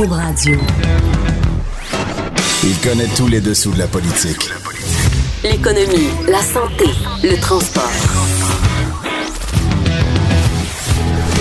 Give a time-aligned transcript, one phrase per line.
[0.00, 0.58] Cube Radio.
[2.64, 4.48] Il connaît tous les dessous de la politique.
[5.44, 6.86] L'économie, la santé,
[7.22, 7.90] le transport.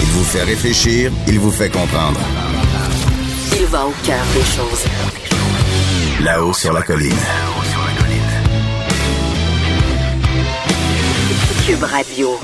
[0.01, 2.19] Il vous fait réfléchir, il vous fait comprendre.
[3.57, 4.85] Il va au cœur des choses.
[6.21, 7.15] Là-haut sur la colline.
[11.65, 12.37] Cube Radio.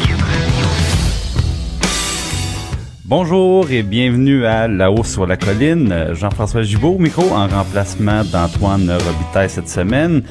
[3.08, 6.08] Bonjour et bienvenue à La-haut sur la colline.
[6.14, 10.24] Jean-François Gibault au micro en remplacement d'Antoine Robitaille cette semaine.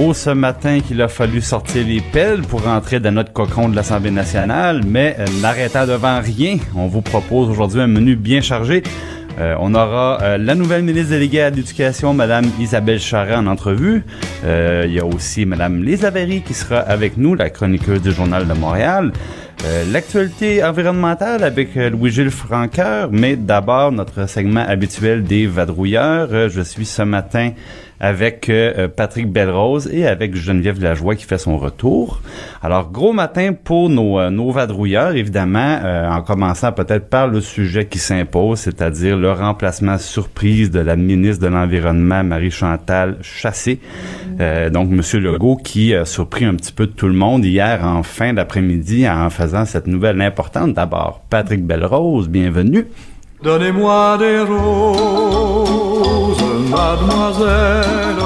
[0.00, 3.76] Oh, ce matin qu'il a fallu sortir les pelles pour rentrer dans notre cocon de
[3.76, 8.82] l'Assemblée nationale, mais euh, n'arrêtant devant rien, on vous propose aujourd'hui un menu bien chargé.
[9.38, 14.04] Euh, on aura euh, la nouvelle ministre déléguée à l'éducation, Madame Isabelle Charret, en entrevue.
[14.42, 18.54] Il y a aussi Madame Lisa qui sera avec nous, la chroniqueuse du Journal de
[18.54, 19.12] Montréal.
[19.64, 26.28] Euh, L'actualité environnementale avec euh, Louis-Gilles Franqueur, mais d'abord notre segment habituel des vadrouilleurs.
[26.30, 27.52] Euh, je suis ce matin
[27.98, 28.52] avec
[28.94, 32.20] Patrick Belrose et avec Geneviève Lajoie qui fait son retour.
[32.62, 37.98] Alors, gros matin pour nos, nos vadrouilleurs, évidemment, en commençant peut-être par le sujet qui
[37.98, 43.80] s'impose, c'est-à-dire le remplacement surprise de la ministre de l'Environnement, Marie-Chantal Chassé.
[44.70, 48.34] Donc, Monsieur Legault qui a surpris un petit peu tout le monde hier en fin
[48.34, 50.74] d'après-midi en faisant cette nouvelle importante.
[50.74, 52.86] D'abord, Patrick Belrose, bienvenue.
[53.42, 58.16] Donnez-moi des roses, mademoiselle,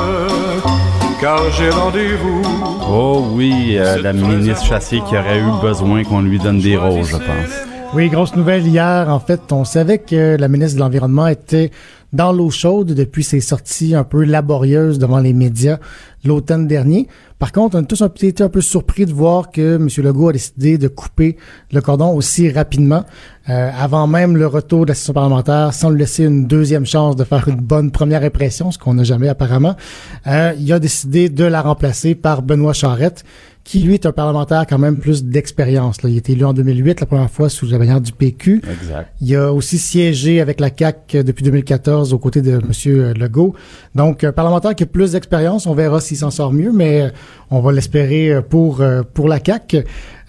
[1.21, 2.43] car j'ai rendez-vous.
[2.89, 7.11] Oh oui, euh, la ministre Chassé qui aurait eu besoin qu'on lui donne des roses,
[7.11, 7.67] je pense.
[7.93, 9.09] Oui, grosse nouvelle hier.
[9.09, 11.73] En fait, on savait que la ministre de l'Environnement était
[12.13, 15.79] dans l'eau chaude depuis ses sorties un peu laborieuses devant les médias
[16.25, 17.09] l'automne dernier.
[17.39, 19.89] Par contre, on a tous été un peu surpris de voir que M.
[20.05, 21.39] Legault a décidé de couper
[21.73, 23.05] le cordon aussi rapidement,
[23.49, 27.17] euh, avant même le retour de la session parlementaire, sans lui laisser une deuxième chance
[27.17, 29.77] de faire une bonne première impression, ce qu'on n'a jamais apparemment.
[30.27, 33.25] Euh, il a décidé de la remplacer par Benoît Charette,
[33.65, 35.99] qui lui est un parlementaire quand même plus d'expérience.
[36.03, 38.63] Il a été élu en 2008, la première fois sous la bannière du PQ.
[38.71, 39.13] Exact.
[39.21, 43.13] Il a aussi siégé avec la CAC depuis 2014 aux côtés de M.
[43.19, 43.55] Legault.
[43.95, 45.67] Donc, un parlementaire qui a plus d'expérience.
[45.67, 47.09] On verra s'il s'en sort mieux, mais euh,
[47.51, 49.77] on va l'espérer euh, pour euh, pour la CAC.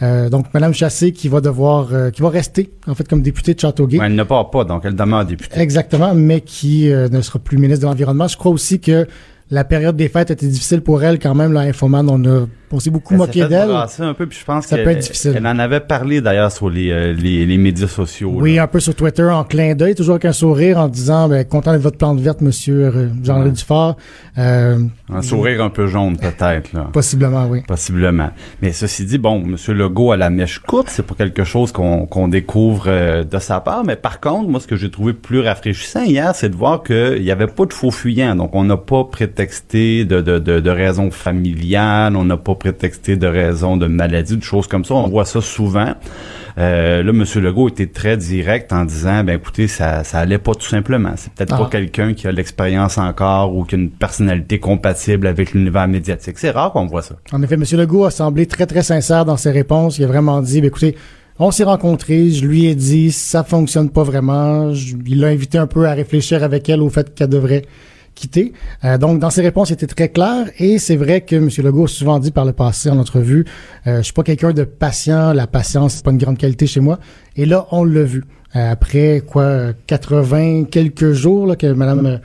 [0.01, 3.53] Euh, donc, Madame Chassé qui va devoir, euh, qui va rester en fait comme députée
[3.53, 3.99] de Châteauguay.
[3.99, 5.59] Ouais, elle ne part pas, donc elle demeure députée.
[5.59, 8.27] Exactement, mais qui euh, ne sera plus ministre de l'Environnement.
[8.27, 9.07] Je crois aussi que
[9.51, 11.53] la période des fêtes était difficile pour elle quand même.
[11.53, 13.69] Là, Infoman, on a on s'est beaucoup moqué d'elle.
[13.71, 15.33] un peu, puis je pense Ça peut être difficile.
[15.37, 18.31] elle en avait parlé d'ailleurs sur les, euh, les, les médias sociaux.
[18.35, 18.63] Oui, là.
[18.63, 21.73] un peu sur Twitter, en clin d'œil, toujours avec un sourire, en disant ben, content
[21.73, 23.51] de votre plante verte, Monsieur euh, Jean-Louis Ouais.
[23.51, 23.97] Dufort.
[24.37, 24.79] Euh,
[25.13, 26.71] Un sourire un peu jaune peut-être.
[26.73, 26.87] là.
[26.93, 27.61] possiblement, oui.
[27.67, 28.29] Possiblement.
[28.61, 29.55] Mais ceci dit, bon, M.
[29.75, 33.59] Legault à la mèche courte, c'est pas quelque chose qu'on qu'on découvre euh, de sa
[33.59, 33.83] part.
[33.83, 37.21] Mais par contre, moi, ce que j'ai trouvé plus rafraîchissant hier, c'est de voir qu'il
[37.21, 38.35] n'y avait pas de faux fuyants.
[38.35, 43.15] Donc, on n'a pas prétexté de, de, de, de raisons familiales, on n'a pas prétexté
[43.17, 44.93] de raisons de maladie, de choses comme ça.
[44.93, 45.93] On voit ça souvent.
[46.57, 47.23] Euh, là, M.
[47.43, 51.13] Legault était très direct en disant, ben écoutez, ça, ça allait pas tout simplement.
[51.15, 51.57] C'est peut-être Ah.
[51.63, 56.37] pas quelqu'un qui a l'expérience encore ou qui a une personnalité compatible avec l'univers médiatique.
[56.37, 57.15] C'est rare qu'on voit ça.
[57.31, 57.63] En effet, M.
[57.73, 59.97] Legault a semblé très, très sincère dans ses réponses.
[59.97, 60.95] Il a vraiment dit, ben, écoutez,
[61.39, 64.73] on s'est rencontrés, je lui ai dit, ça fonctionne pas vraiment.
[64.73, 67.63] Je- il l'a invité un peu à réfléchir avec elle au fait qu'elle devrait
[68.83, 70.49] Euh, donc, dans ses réponses, il était très clair.
[70.57, 71.49] Et c'est vrai que M.
[71.63, 73.45] Legault a souvent dit par le passé en entrevue,
[73.87, 75.33] euh, je suis pas quelqu'un de patient.
[75.33, 76.99] La patience, c'est pas une grande qualité chez moi.
[77.35, 78.23] Et là, on l'a vu.
[78.55, 82.19] Euh, après quoi, euh, 80 quelques jours que euh,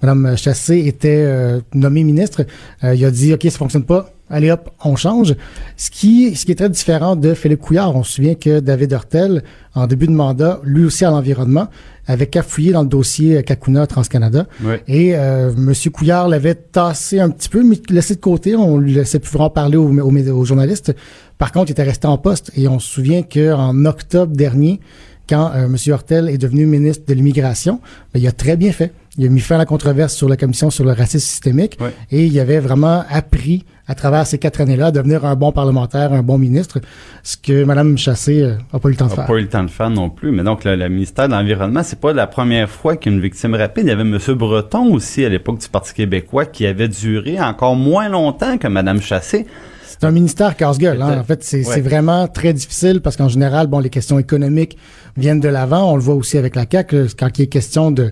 [0.00, 2.44] Madame Chassé était nommée ministre,
[2.82, 4.10] il a dit ok, ça fonctionne pas.
[4.30, 5.34] Allez hop, on change.
[5.76, 7.94] Ce qui, ce qui est très différent de Philippe Couillard.
[7.94, 11.68] On se souvient que David Hurtel, en début de mandat, lui aussi à l'environnement,
[12.06, 14.46] avait cafouillé dans le dossier Kakuna TransCanada.
[14.62, 14.74] Oui.
[14.88, 15.72] Et euh, M.
[15.92, 18.56] Couillard l'avait tassé un petit peu, mais laissé de côté.
[18.56, 20.94] On lui laissait plus vraiment parler aux, aux, aux journalistes.
[21.38, 22.50] Par contre, il était resté en poste.
[22.56, 24.80] Et on se souvient qu'en octobre dernier,
[25.28, 25.76] quand euh, M.
[25.92, 27.80] Hortel est devenu ministre de l'Immigration,
[28.12, 28.92] ben, il a très bien fait.
[29.18, 31.92] Il a mis fin à la controverse sur la commission sur le racisme systémique Ouais.
[32.10, 36.14] et il avait vraiment appris à travers ces quatre années-là à devenir un bon parlementaire,
[36.14, 36.80] un bon ministre,
[37.22, 39.26] ce que Mme Chassé euh, a pas eu le temps de n'a faire.
[39.26, 40.32] pas eu le temps de faire non plus.
[40.32, 43.18] Mais donc, le, le ministère de l'Environnement, c'est pas la première fois qu'il y a
[43.18, 43.84] une victime rapide.
[43.84, 44.18] Il y avait M.
[44.34, 49.02] Breton aussi, à l'époque du Parti québécois, qui avait duré encore moins longtemps que Mme
[49.02, 49.44] Chassé.
[49.86, 51.02] C'est un ministère casse-gueule.
[51.02, 51.18] Hein.
[51.20, 51.80] En fait, c'est ouais.
[51.82, 54.78] vraiment très difficile parce qu'en général, bon, les questions économiques
[55.18, 55.92] viennent de l'avant.
[55.92, 58.10] On le voit aussi avec la CAQ, quand il est question de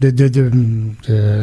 [0.00, 0.50] de de, de,
[1.08, 1.42] de-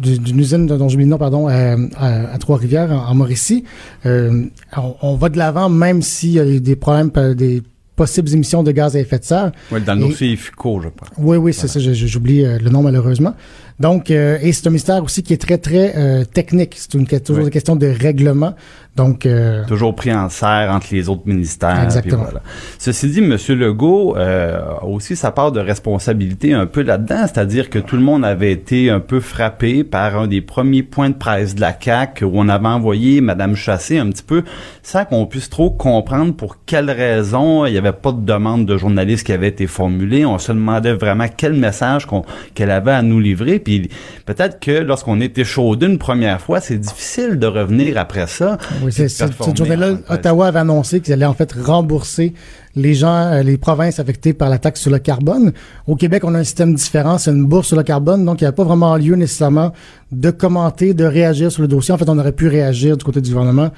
[0.00, 3.64] du- d'une usine dont le nom, pardon, à, à- à Trois-Rivières, en, en Mauricie.
[4.06, 4.44] Euh,
[4.76, 7.62] on, on va de l'avant même s'il y a eu des problèmes, pa- des
[7.96, 9.52] possibles émissions de gaz à effet de serre.
[9.70, 11.08] Oui, dans le dossier FICO, je pense.
[11.18, 13.34] Oui, oui, c'est ça, je- je- j'oublie euh, le nom malheureusement.
[13.78, 16.74] Donc, euh, et c'est un ministère aussi qui est très, très euh, technique.
[16.78, 17.44] C'est une, toujours Oui.
[17.44, 18.54] une question de règlement.
[19.00, 21.84] Donc, euh, Toujours pris en serre entre les autres ministères.
[21.84, 22.24] Exactement.
[22.24, 22.42] voilà.
[22.78, 23.38] Ceci dit, M.
[23.58, 28.02] Legault euh, a aussi sa part de responsabilité un peu là-dedans, c'est-à-dire que tout le
[28.02, 31.74] monde avait été un peu frappé par un des premiers points de presse de la
[31.80, 34.42] CAQ où on avait envoyé Mme Chassé un petit peu
[34.82, 38.76] sans qu'on puisse trop comprendre pour quelles raisons il n'y avait pas de demande de
[38.76, 40.26] journalistes qui avait été formulée.
[40.26, 42.06] On se demandait vraiment quel message
[42.54, 43.60] qu'elle avait à nous livrer.
[43.60, 43.88] Puis
[44.26, 48.58] peut-être que lorsqu'on était chaudé une première fois, c'est difficile de revenir après ça.
[48.82, 49.98] oui, performer cette journée-là.
[50.08, 52.34] Ottawa avait annoncé qu'ils allaient en fait rembourser
[52.76, 55.52] les gens, euh, les provinces affectées par la taxe sur le carbone.
[55.86, 58.44] Au Québec, on a un système différent, c'est une bourse sur le carbone, donc il
[58.44, 59.72] n'y a pas vraiment lieu nécessairement
[60.12, 61.92] de commenter, de réagir sur le dossier.
[61.92, 63.70] En fait, on aurait pu réagir du côté du gouvernement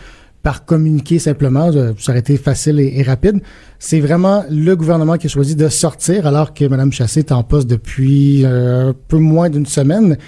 [0.43, 3.41] par communiquer simplement, euh, ça aurait été facile et, rapide.
[3.79, 7.45] C'est vraiment le gouvernement qui a choisi de sortir alors que Mme Chassé est en
[7.45, 10.19] poste depuis euh, un peu moins d'une semaine.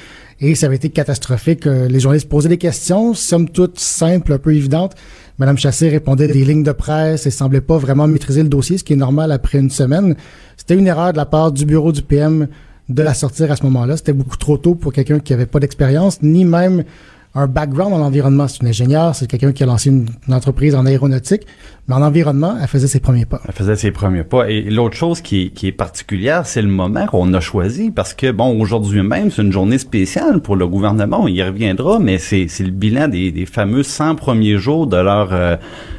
[0.40, 1.66] Et ça avait été catastrophique.
[1.66, 4.94] Euh, Les journalistes posaient des questions, somme toute simples, un peu évidentes.
[5.38, 8.84] Madame Chassé répondait des lignes de presse et semblait pas vraiment maîtriser le dossier, ce
[8.84, 10.14] qui est normal après une semaine.
[10.56, 12.46] C'était une erreur de la part du bureau du PM
[12.88, 13.96] de la sortir à ce moment-là.
[13.96, 16.84] C'était beaucoup trop tôt pour quelqu'un qui avait pas d'expérience, ni même
[17.34, 18.48] un background en environnement.
[18.48, 21.46] C'est une ingénieure, c'est quelqu'un qui a lancé une, une entreprise en aéronautique,
[21.88, 23.40] mais en environnement, elle faisait ses premiers pas.
[23.46, 24.48] Elle faisait ses premiers pas.
[24.50, 27.90] Et l'autre chose qui est, qui est particulière, c'est le moment qu'on a choisi.
[27.90, 31.20] Parce que, bon, aujourd'hui même, c'est une journée spéciale pour le gouvernement.
[31.22, 35.32] On y reviendra, mais c'est le bilan des, des fameux 100 premiers jours de leur,
[35.32, 35.56] euh,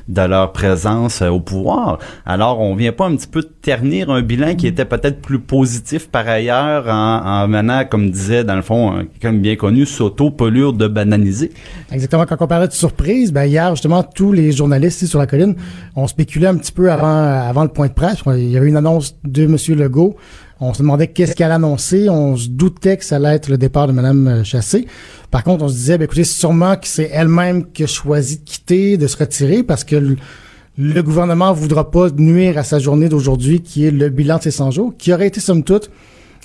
[0.07, 1.99] de leur présence euh, au pouvoir.
[2.25, 6.07] Alors, on vient pas un petit peu ternir un bilan qui était peut-être plus positif
[6.09, 10.73] par ailleurs en, en menant, comme disait, dans le fond, un- quelqu'un bien connu, s'auto-pollure
[10.73, 11.51] de bananiser.
[11.91, 12.25] Exactement.
[12.25, 15.55] Quand on parlait de surprise, ben hier, justement, tous les journalistes ici sur la colline,
[15.95, 18.19] on spéculait un petit peu avant, le point de presse.
[18.27, 19.57] Il y avait une annonce de M.
[19.77, 20.15] Legault.
[20.59, 22.09] On se demandait qu'est-ce qu'elle annonçait.
[22.09, 24.87] On se doutait que ça allait être le départ de Mme Chassé.
[25.31, 28.43] Par contre, on se disait, ben, écoutez, sûrement que c'est elle-même qui a choisi de
[28.43, 30.15] quitter, de se retirer, parce que le,
[30.77, 34.51] le gouvernement voudra pas nuire à sa journée d'aujourd'hui, qui est le bilan de ses
[34.51, 35.89] 100 jours, qui aurait été, somme toute,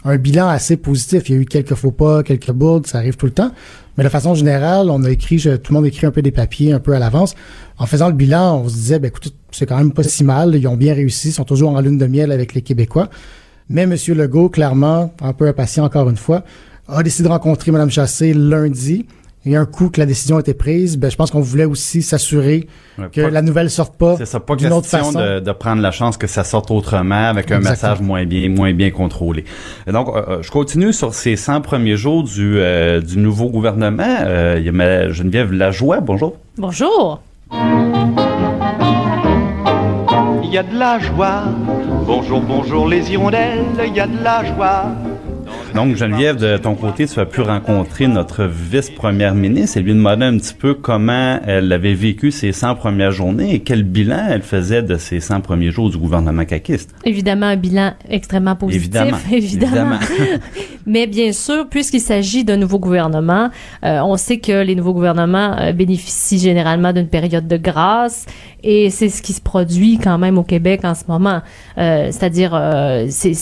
[0.05, 1.29] un bilan assez positif.
[1.29, 3.53] Il y a eu quelques faux pas, quelques bourdes, ça arrive tout le temps.
[3.96, 6.72] Mais de façon générale, on a écrit, tout le monde écrit un peu des papiers
[6.72, 7.34] un peu à l'avance.
[7.78, 10.54] En faisant le bilan, on se disait, ben écoutez, c'est quand même pas si mal.
[10.54, 13.08] Ils ont bien réussi, ils sont toujours en lune de miel avec les Québécois.
[13.69, 13.94] Mais M.
[14.08, 16.44] Legault, clairement, un peu impatient encore une fois,
[16.88, 19.06] a décidé de rencontrer Mme Chassé lundi.
[19.46, 22.02] Et un coup que la décision a été prise, ben, je pense qu'on voulait aussi
[22.02, 25.19] s'assurer Ouais, que pas- la nouvelle sorte pas C'est ça, pas d'une autre façon.
[25.19, 27.70] de, de prendre la chance que ça sorte autrement avec un Exactement.
[27.92, 29.44] message moins bien, moins bien contrôlé.
[29.87, 33.48] Et donc, euh, euh, je continue sur ces 100 premiers jours du, euh, du nouveau
[33.48, 34.04] gouvernement.
[34.20, 36.36] Euh, il y a ma Geneviève Lajoie, bonjour.
[36.58, 37.22] Bonjour.
[40.43, 41.44] Il y a de la joie.
[42.06, 44.84] Bonjour, bonjour les hirondelles, il y a de la joie.
[45.75, 50.26] Donc, Geneviève, de ton côté, tu as pu rencontrer notre vice-première ministre et lui demander
[50.26, 54.43] un petit peu comment elle avait vécu ses 100 premières journées et quel bilan elle
[54.43, 56.94] faisait de ces 100 premiers jours du gouvernement caquiste.
[57.05, 58.90] Évidemment, un bilan extrêmement positif.
[59.32, 59.99] Évidemment.
[59.99, 59.99] Évidemment.
[60.87, 63.50] Mais bien sûr, puisqu'il s'agit d'un nouveau gouvernement,
[63.84, 68.26] euh, on sait que les nouveaux gouvernements euh, bénéficient généralement d'une période de grâce
[68.62, 71.43] et c'est ce qui se produit quand même au Québec en ce moment.
[71.78, 72.50] Euh, C'est-à-dire,
[73.08, 73.34] c'est...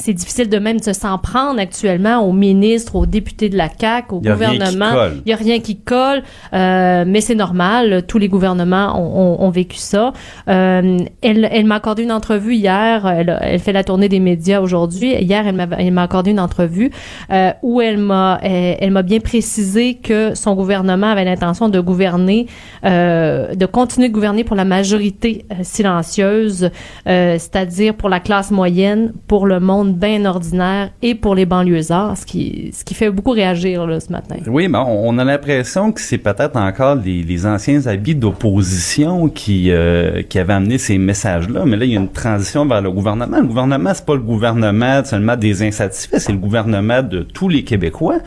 [0.00, 4.14] c'est difficile de même de s'en prendre actuellement aux ministres, aux députés de la CAQ,
[4.14, 4.92] au Il y a rien qui gouvernement.
[4.92, 5.22] colle.
[5.26, 8.02] Il y a rien qui colle, euh, mais c'est normal.
[8.08, 10.12] Tous les gouvernements ont, ont- ont vécu ça.
[10.48, 13.06] Euh, elle elle m'a accordé une entrevue hier.
[13.06, 15.12] Elle, elle fait la tournée des médias aujourd'hui.
[15.14, 16.90] Hier, elle m'a elle m'a accordé une entrevue
[17.30, 21.80] euh, où elle m'a elle, elle m'a bien précisé que son gouvernement avait l'intention de
[21.80, 22.46] gouverner,
[22.84, 26.70] euh, de continuer de gouverner pour la majorité euh, silencieuse,
[27.06, 32.16] euh, c'est-à-dire pour la classe moyenne, pour le monde bien ordinaire et pour les banlieusards,
[32.18, 34.36] ce qui ce qui fait beaucoup réagir là, ce matin.
[34.46, 39.28] Oui, mais on on a l'impression que c'est peut-être encore les, les anciens habits d'opposition
[39.28, 41.64] qui euh, qui avaient amené ces messages-là.
[41.66, 43.38] Mais là, il y a une transition vers le gouvernement.
[43.38, 47.64] Le gouvernement, c'est pas le gouvernement seulement des insatisfaits, c'est le gouvernement de tous les
[47.64, 48.18] Québécois.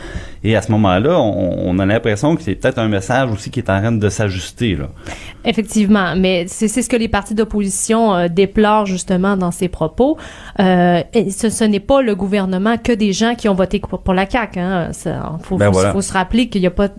[0.44, 3.60] Et à ce moment-là, on, on a l'impression que c'est peut-être un message aussi qui
[3.60, 4.78] est en train de s'ajuster.
[5.46, 10.18] Effectivement, mais c'est c'est ce que les partis d'opposition euh, déplorent justement dans ces propos.
[10.60, 14.00] Euh, et ce, ce n'est pas le gouvernement que des gens qui ont voté pour,
[14.02, 14.60] pour la CAQ.
[14.60, 14.90] Hein.
[14.94, 15.92] Ça, faut, Ben faut- voilà.
[15.92, 16.90] faut se rappeler qu'il y a pas,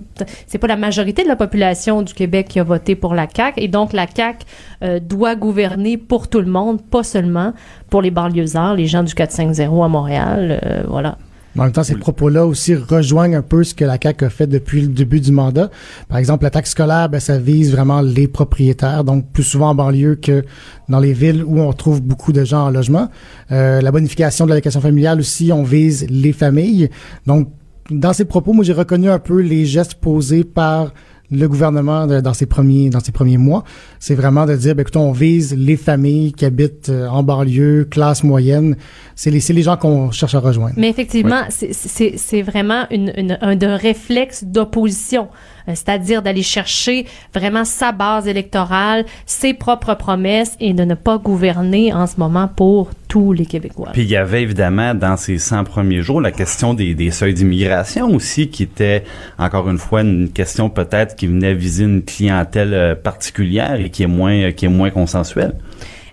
[0.46, 3.60] c'est pas la majorité de la population du Québec qui a voté pour la CAQ,
[3.60, 4.44] et donc la CAQ
[4.82, 7.52] euh, doit gouverner pour tout le monde, pas seulement
[7.90, 10.60] pour les banlieusards, les gens du 450 à Montréal.
[10.64, 11.16] euh, voilà.
[11.56, 14.46] En même temps, ces propos-là aussi rejoignent un peu ce que la CAQ a fait
[14.46, 15.70] depuis le début du mandat.
[16.08, 19.75] Par exemple, la taxe scolaire, ben, ça vise vraiment les propriétaires, donc plus souvent en
[19.75, 20.44] banlieue que
[20.88, 23.08] dans les villes où on trouve beaucoup de gens en logement.
[23.52, 26.90] Euh, la bonification de l'allocation familiale aussi, on vise les familles.
[27.26, 27.49] Donc,
[27.90, 30.92] dans ces propos, moi, j'ai reconnu un peu les gestes posés par
[31.38, 33.64] le gouvernement de- dans ses premiers dans ses premiers mois,
[34.00, 37.87] c'est vraiment de dire, ben, écoute, on vise les familles qui habitent euh, en banlieue,
[37.91, 38.76] classe moyenne.
[39.14, 40.75] C'est les, c'est les gens qu'on cherche à rejoindre.
[40.76, 46.42] Mais effectivement, c'est- c'est c'est vraiment une, une- un de réflexe d'opposition, Euh, c'est-à-dire d'aller
[46.42, 52.14] chercher vraiment sa base électorale, ses propres promesses et de ne pas gouverner en ce
[52.18, 53.90] moment pour tous les Québécois.
[53.92, 57.35] Puis il y avait évidemment dans ces 100 premiers jours la question des, des seuils
[57.35, 59.04] d'immigration aussi qui était
[59.38, 64.02] encore une fois une question peut-être qui venait viser une clientèle euh, particulière et qui
[64.02, 65.54] est moins euh, qui est moins consensuelle.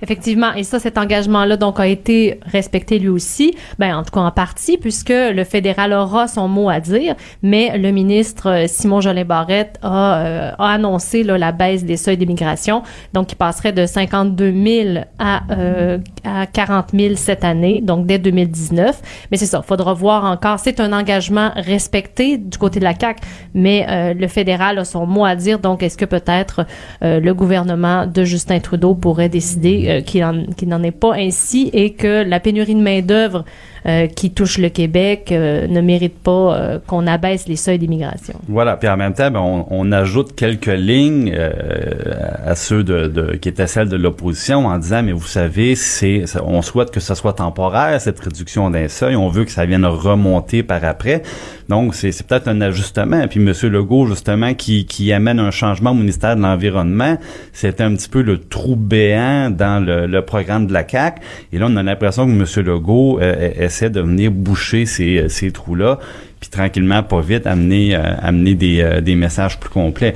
[0.02, 4.22] Effectivement, et ça, cet engagement-là donc a été respecté lui aussi, ben en tout cas
[4.22, 9.02] en partie, puisque le fédéral aura son mot à dire, mais le ministre euh, Simon
[9.02, 13.74] Jolin Barrette a, euh, a annoncé là, la baisse des seuils d'immigration, donc qui passerait
[13.74, 19.02] de 52 000 à, euh, à 40 000 cette année, donc dès 2019.
[19.32, 20.60] Mais c'est ça, faudra voir encore.
[20.60, 23.22] C'est un engagement respecté du côté de la CAC,
[23.54, 25.60] mais euh, le fédéral a son mot à dire.
[25.60, 26.66] Donc, est-ce que peut-être
[27.04, 31.14] euh, le gouvernement de Justin Trudeau pourrait décider euh, qu'il en- qu'il n'en est pas
[31.16, 33.44] ainsi et que la pénurie de main d'œuvre
[33.88, 38.36] euh, qui touche le Québec euh, ne mérite pas euh, qu'on abaisse les seuils d'immigration.
[38.48, 41.52] Voilà, puis en même temps, ben, on, on ajoute quelques lignes euh,
[42.46, 46.26] à ceux de, de- qui étaient celles de l'opposition en disant, mais vous savez, c'est,
[46.28, 49.66] ça- on souhaite que ce soit temporaire cette réduction d'un seuil, on veut que ça
[49.66, 51.24] vienne remonter par après.
[51.70, 53.28] Donc c'est, c'est peut-être un ajustement.
[53.28, 57.18] Puis Monsieur Legault justement qui, qui amène un changement au ministère de l'environnement,
[57.54, 61.22] c'était un petit peu le trou béant dans le, le programme de la CAC.
[61.54, 65.52] Et là, on a l'impression que Monsieur Legault euh, essaie de venir boucher ces, ces
[65.52, 66.00] trous-là
[66.42, 70.16] puis tranquillement, pas vite, amener, euh, amener des, euh, des messages plus complets.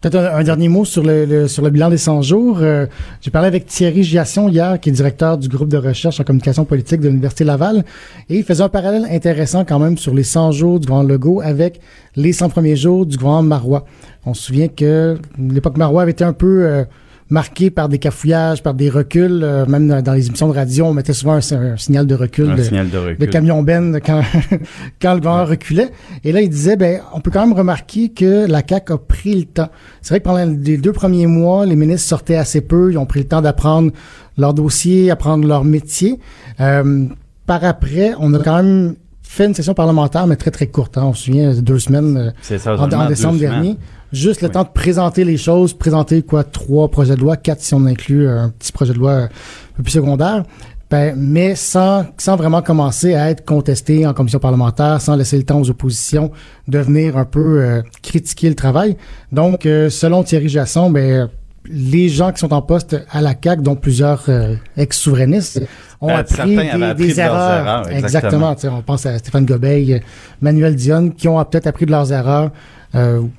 [0.00, 2.58] Peut-être un, dernier mot sur le, sur le bilan des 100 jours.
[2.60, 2.86] Euh,
[3.22, 6.64] J'ai parlé avec Thierry Giasson hier, qui est directeur du groupe de recherche en communication
[6.64, 7.84] politique de l'Université Laval,
[8.28, 11.40] et il faisait un parallèle intéressant quand même sur les 100 jours du Grand Legault
[11.40, 11.80] avec
[12.16, 13.86] les 100 premiers jours du Grand Marois.
[14.26, 16.84] On se souvient que l'époque Marois avait été un peu
[17.30, 19.40] marquée par des cafouillages, par des reculs.
[19.42, 22.14] euh, même dans, dans les émissions de radio, on mettait souvent un, un signal de
[22.14, 22.50] recul.
[22.50, 23.16] Un de, signal de recul.
[23.18, 24.20] de camion Ben quand,
[25.00, 25.90] quand le gouvernement reculait.
[26.24, 29.34] Et là, il disait, ben, on peut quand même remarquer que la CAQ a pris
[29.34, 29.68] le temps.
[30.02, 32.92] C'est vrai que pendant les deux premiers mois, les ministres sortaient assez peu.
[32.92, 33.90] Ils ont pris le temps d'apprendre
[34.36, 36.18] leur dossier, apprendre leur métier.
[36.60, 37.06] Euh,
[37.46, 40.96] par après, on a quand même fait une session parlementaire, mais très, très courte.
[40.98, 41.04] hein.
[41.06, 43.76] On se souvient, deux semaines euh, C'est ça, en, en décembre semaines.
[44.14, 44.52] Juste le Oui.
[44.54, 48.26] temps de présenter les choses, présenter quoi, trois projets de loi, quatre si on inclut
[48.26, 50.44] euh, un petit projet de loi euh, un peu plus secondaire.
[50.90, 55.42] Ben, mais sans, sans vraiment commencer à être contesté en commission parlementaire, sans laisser le
[55.42, 56.30] temps aux oppositions
[56.68, 58.96] de venir un peu euh, critiquer le travail.
[59.32, 61.28] Donc, euh, selon Thierry Jasson, ben,
[61.66, 65.62] les gens qui sont en poste à la CAQ, dont plusieurs euh, ex-souverainistes,
[66.00, 67.88] ont Ben, appris des, avaient appris des de leurs erreurs.
[67.90, 68.54] exactement.
[68.70, 70.00] On pense à Stéphane Gobeil,
[70.42, 72.50] Manuel Dionne, qui ont peut-être appris de leurs erreurs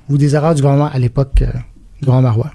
[0.08, 1.46] ou des erreurs du gouvernement à l'époque euh,
[2.00, 2.50] du Grand Marois.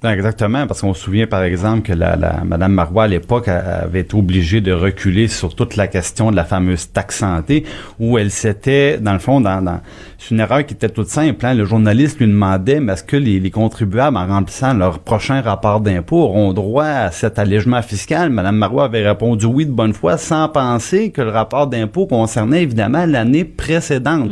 [0.00, 3.48] Ben, Exactement, parce qu'on se souvient par exemple que la, la Madame Marois à l'époque
[3.48, 7.64] avait été obligée de reculer sur toute la question de la fameuse taxe santé,
[7.98, 9.80] où elle s'était, dans le fond, dans, dans
[10.16, 11.44] c'est une erreur qui était toute simple.
[11.44, 11.54] hein.
[11.54, 15.80] Le journaliste lui demandait, mais est-ce que les, les contribuables, en remplissant leur prochain rapport
[15.80, 18.30] d'impôt, auront droit à cet allègement fiscal?
[18.30, 22.62] Madame Marois avait répondu oui de bonne foi, sans penser que le rapport d'impôt concernait
[22.62, 24.30] évidemment l'année précédente.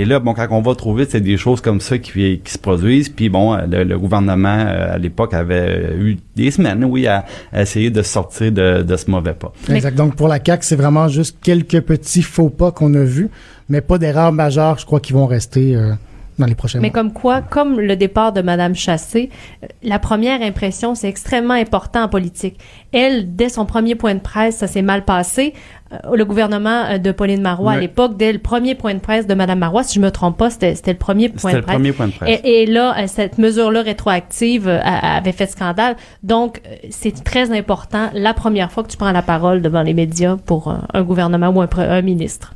[0.00, 2.58] Et là, bon, quand on va trouver, c'est des choses comme ça qui, qui se
[2.58, 3.08] produisent.
[3.08, 7.62] Puis bon, le, le gouvernement euh, à l'époque avait eu des semaines, oui, à, à
[7.62, 9.52] essayer de sortir de, de ce mauvais pas.
[9.68, 9.96] Exact.
[9.96, 13.28] Donc, pour la CAQ, c'est vraiment juste quelques petits faux pas qu'on a vus,
[13.68, 15.94] mais pas d'erreurs majeures, je crois, qui vont rester euh,
[16.38, 16.94] dans les prochains Mais mois.
[16.94, 19.30] comme quoi, comme le départ de Madame Chassé,
[19.64, 22.56] euh, la première impression, c'est extrêmement important en politique.
[22.92, 25.54] Elle, dès son premier point de presse, ça s'est mal passé.
[25.90, 29.26] Euh, le gouvernement euh, de Pauline Marois, à l'époque, dès le premier point de presse
[29.26, 31.56] de Madame Marois, si je me trompe pas, c'était c'était le premier point C'était de
[31.58, 31.74] le presse.
[31.76, 32.40] premier point de presse.
[32.44, 35.96] Et, et là, euh, cette mesure-là rétroactive avait fait scandale.
[36.22, 40.36] Donc, c'est très important la première fois que tu prends la parole devant les médias
[40.36, 42.52] pour un, un gouvernement ou un, ministre.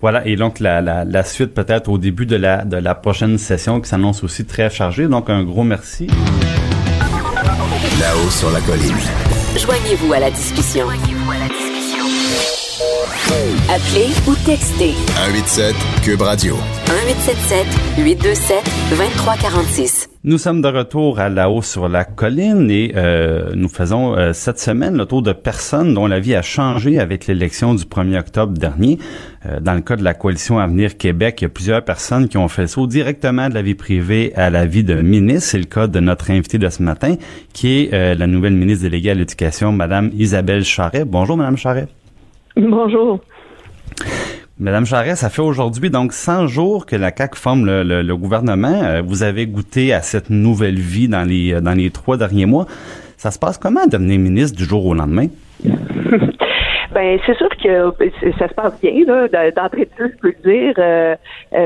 [0.00, 3.38] Voilà, et donc la, la, la suite peut-être au début de la, de la prochaine
[3.38, 5.08] session qui s'annonce aussi très chargée.
[5.08, 6.06] Donc un gros merci.
[8.00, 8.94] Là-haut sur la colline.
[9.56, 10.86] Joignez-vous à la discussion.
[13.30, 16.54] Appelez ou textez 187 Cube Radio.
[16.86, 17.66] 1877
[17.98, 20.08] 827 2346.
[20.24, 24.32] Nous sommes de retour à la hausse sur la colline et euh, nous faisons euh,
[24.32, 28.18] cette semaine le tour de personnes dont la vie a changé avec l'élection du 1er
[28.18, 28.98] octobre dernier.
[29.44, 32.38] Euh, dans le cas de la coalition Avenir Québec, il y a plusieurs personnes qui
[32.38, 35.50] ont fait le saut directement de la vie privée à la vie de ministre.
[35.50, 37.16] C'est le cas de notre invité de ce matin,
[37.52, 41.04] qui est la nouvelle ministre déléguée à l'éducation, Madame Isabelle Charret.
[41.04, 41.88] Bonjour, Madame Charret.
[42.70, 43.20] Bonjour.
[44.58, 48.82] Madame Charest, ça fait aujourd'hui donc 100 jours que la CAQ forme le, gouvernement.
[48.82, 52.46] Euh, vous avez goûté à cette nouvelle vie dans les euh, dans les trois derniers
[52.46, 52.66] mois.
[53.16, 55.28] Ça se passe comment devenir ministre du jour au lendemain?
[56.92, 57.92] Ben c'est sûr que
[58.38, 61.16] ça se passe bien là d'entrée de jeu, je peux le dire, euh,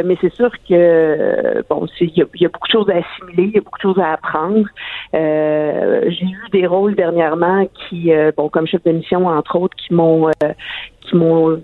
[0.04, 3.58] mais c'est sûr que bon, il y, a beaucoup de choses à assimiler, il y
[3.58, 4.66] a beaucoup de choses à apprendre.
[5.12, 10.30] J'ai eu des rôles dernièrement qui, bon, comme chef de mission entre autres, qui m'ont
[11.02, 11.62] qui m'ont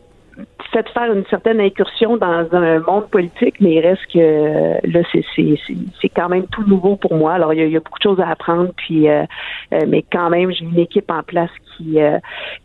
[0.73, 6.09] fait faire une certaine incursion dans un monde politique, mais il reste que là, c'est
[6.11, 7.35] quand même tout nouveau pour moi.
[7.35, 9.25] Alors, il y a, beaucoup de choses à apprendre, puis euh,
[9.73, 12.19] euh, mais quand même, j'ai une équipe en place qui euh,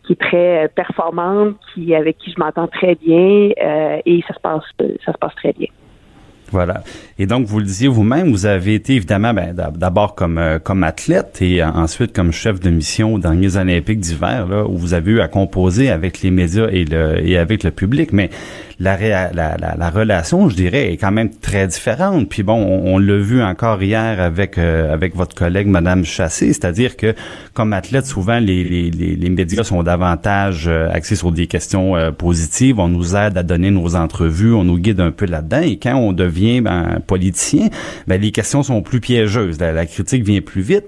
[0.06, 3.50] qui est très performante, qui avec qui je m'entends très bien,
[4.04, 4.64] et ça se passe
[5.04, 5.68] ça se passe très bien.
[6.54, 6.84] Voilà.
[7.18, 10.84] Et donc, vous le disiez vous-même, vous avez été évidemment ben, d'abord comme euh, comme
[10.84, 15.12] athlète et ensuite comme chef de mission aux derniers Olympiques d'hiver, là, où vous avez
[15.12, 18.12] eu à composer avec les médias et le et avec le public.
[18.12, 18.30] Mais
[18.80, 18.96] la,
[19.32, 22.28] la, la, relation, je dirais, est quand même très différente.
[22.28, 26.96] Puis bon, on, l'a vu encore hier avec euh, avec votre collègue Madame Chassé, c'est-à-dire
[26.96, 27.14] que
[27.52, 32.10] comme athlète, souvent les, les, les, médias sont davantage euh, axés sur des questions euh,
[32.10, 32.80] positives.
[32.80, 35.62] On nous aide à donner nos entrevues, on nous guide un peu là-dedans.
[35.62, 37.68] Et quand on devient ben, politicien,
[38.08, 39.58] ben, les questions sont plus piégeuses.
[39.60, 40.86] La, critique vient plus vite.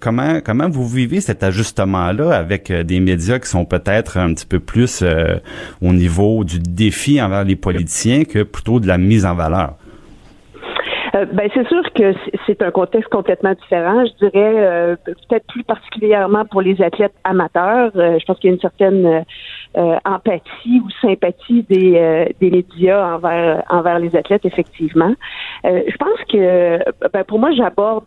[0.00, 4.60] comment comment vous vivez cet ajustement-là avec des médias qui sont peut-être un petit peu
[4.60, 5.04] plus
[5.82, 9.74] au niveau du défi envers les politiciens que plutôt de la mise en valeur?
[11.14, 12.12] Euh, ben c'est sûr que
[12.46, 14.04] c'est un contexte complètement différent.
[14.04, 17.92] Je dirais euh, peut-être plus particulièrement pour les athlètes amateurs.
[17.94, 19.24] Euh, je pense qu'il y a une certaine
[20.04, 25.12] empathie ou sympathie des, des médias envers envers les athlètes, effectivement.
[25.64, 26.78] je pense que
[27.12, 28.04] ben, pour moi, j'aborde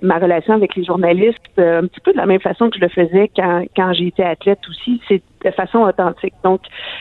[0.00, 2.88] ma relation avec les journalistes un petit peu de la même façon que je le
[2.88, 5.02] faisais quand quand j'étais athlète aussi.
[5.06, 6.34] C'est de façon authentique.
[6.44, 6.60] Donc,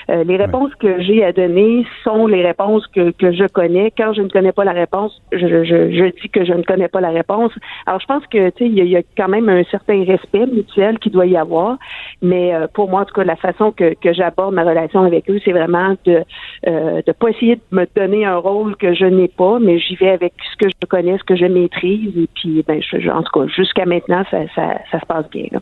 [0.10, 3.92] euh, les réponses que j'ai à donner sont les réponses que, que je connais.
[3.98, 6.88] Quand je ne connais pas la réponse, je, je, je dis que je ne connais
[6.88, 7.52] pas la réponse.
[7.86, 11.00] Alors, je pense que tu sais, il y, a quand même un certain respect mutuel
[11.00, 11.78] qui doit y avoir.
[12.22, 15.30] Mais euh, pour moi, en tout cas, la façon que, que j'aborde ma relation avec
[15.30, 16.24] eux, c'est vraiment de
[16.68, 19.96] euh, de pas essayer de me donner un rôle que je n'ai pas, mais j'y
[19.96, 22.16] vais avec ce que je connais, ce que je maîtrise.
[22.18, 25.48] Et puis, ben, je, en tout cas, jusqu'à maintenant, ça, ça, ça se passe bien.
[25.52, 25.60] Là.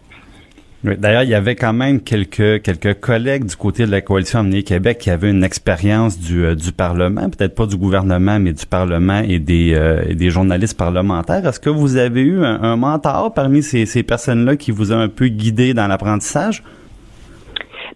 [0.84, 4.64] D'ailleurs, il y avait quand même quelques quelques collègues du côté de la coalition Amener
[4.64, 8.66] Québec qui avaient une expérience du, euh, du Parlement, peut-être pas du gouvernement, mais du
[8.66, 11.46] Parlement et des, euh, des journalistes parlementaires.
[11.46, 15.10] Est-ce que vous avez eu un, mentor parmi ces, ces personnes-là qui vous a un
[15.10, 16.64] peu guidé dans l'apprentissage?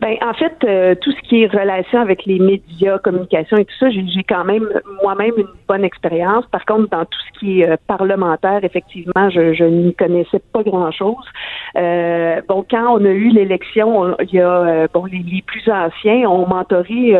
[0.03, 3.75] Ben, en fait, euh, tout ce qui est relation avec les médias, communication et tout
[3.79, 4.67] ça, j'ai quand même
[5.01, 6.45] moi-même une bonne expérience.
[6.47, 10.61] Par contre, dans tout ce qui est euh, parlementaire, effectivement, je, je n'y connaissais pas
[10.61, 11.23] grand-chose.
[11.77, 16.29] Euh, bon, quand on a eu l'élection, il y a euh, bon les, plus anciens
[16.29, 17.17] ont mentoré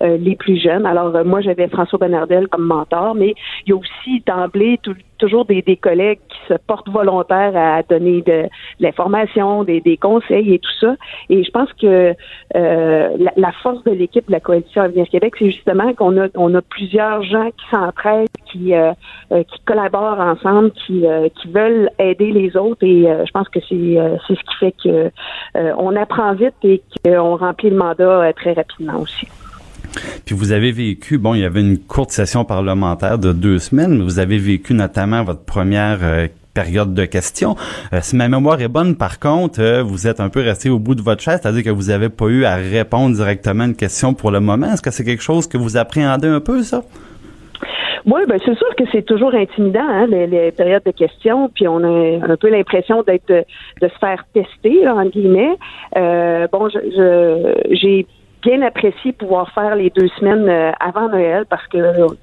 [0.00, 0.86] les plus jeunes.
[0.86, 3.34] Alors moi, j'avais François Bernardel comme mentor, mais
[3.66, 4.80] il y a aussi d'emblée
[5.18, 8.44] toujours des, des, collègues qui se portent volontaires à donner de,
[8.80, 10.96] l'information, des, des, conseils et tout ça.
[11.30, 12.13] Et je pense que
[12.56, 17.22] euh, la, force de l'équipe de la coalition Avenir Québec, c'est justement qu'on a plusieurs
[17.22, 18.92] gens qui s'entraident, qui euh,
[19.32, 21.04] euh, collaborent ensemble, qui
[21.48, 22.84] veulent aider les autres.
[22.84, 25.10] Et je pense que c'est ce qui fait que
[25.54, 29.26] on apprend vite et qu'on remplit le mandat très rapidement aussi.
[30.24, 33.98] Puis vous avez vécu, bon, il y avait une courte session parlementaire de deux semaines,
[33.98, 36.00] mais vous avez vécu notamment votre première
[36.54, 37.56] période de questions.
[37.92, 40.78] Euh, si ma mémoire est bonne, par contre, euh, vous êtes un peu resté au
[40.78, 43.76] bout de votre chaise, c'est-à-dire que vous n'avez pas eu à répondre directement à une
[43.76, 44.66] question pour le moment.
[44.72, 46.82] Est-ce que c'est quelque chose que vous appréhendez un peu, ça?
[48.06, 51.78] Oui, ben c'est sûr que c'est toujours intimidant, hein, les, périodes de questions, puis on
[51.78, 55.56] a un peu l'impression d'être de se faire tester, là, entre guillemets.
[56.52, 58.06] bon, je, j'ai
[58.44, 61.78] bien apprécié pouvoir faire les deux semaines euh, avant Noël parce que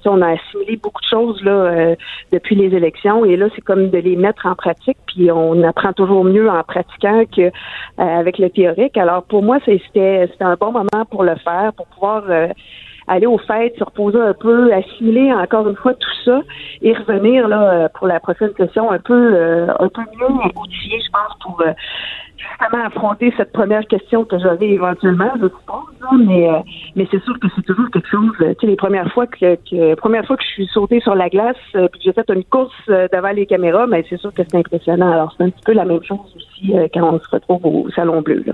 [0.06, 1.96] on a assimilé beaucoup de choses là euh,
[2.32, 5.92] depuis les élections et là c'est comme de les mettre en pratique puis on apprend
[5.92, 7.50] toujours mieux en pratiquant que euh,
[7.96, 8.96] avec le théorique.
[8.96, 12.22] Alors pour moi c'était c'était un bon moment pour le faire pour pouvoir
[13.08, 16.40] aller aux fêtes, se reposer un peu, assimiler encore une fois tout ça
[16.82, 21.36] et revenir là pour la prochaine session un peu un peu mieux outillé, je pense,
[21.42, 21.62] pour
[22.50, 26.58] justement affronter cette première question que j'avais éventuellement, je suppose, mais, euh,
[26.96, 28.32] mais c'est sûr que c'est toujours quelque chose.
[28.40, 31.14] Euh, tu sais, les premières fois que, que première fois que je suis sautée sur
[31.14, 34.32] la glace, euh, puis que j'ai fait une course devant les caméras, mais c'est sûr
[34.32, 35.12] que c'est impressionnant.
[35.12, 38.22] Alors c'est un petit peu la même chose aussi quand on se retrouve au Salon
[38.22, 38.42] Bleu.
[38.46, 38.52] Là.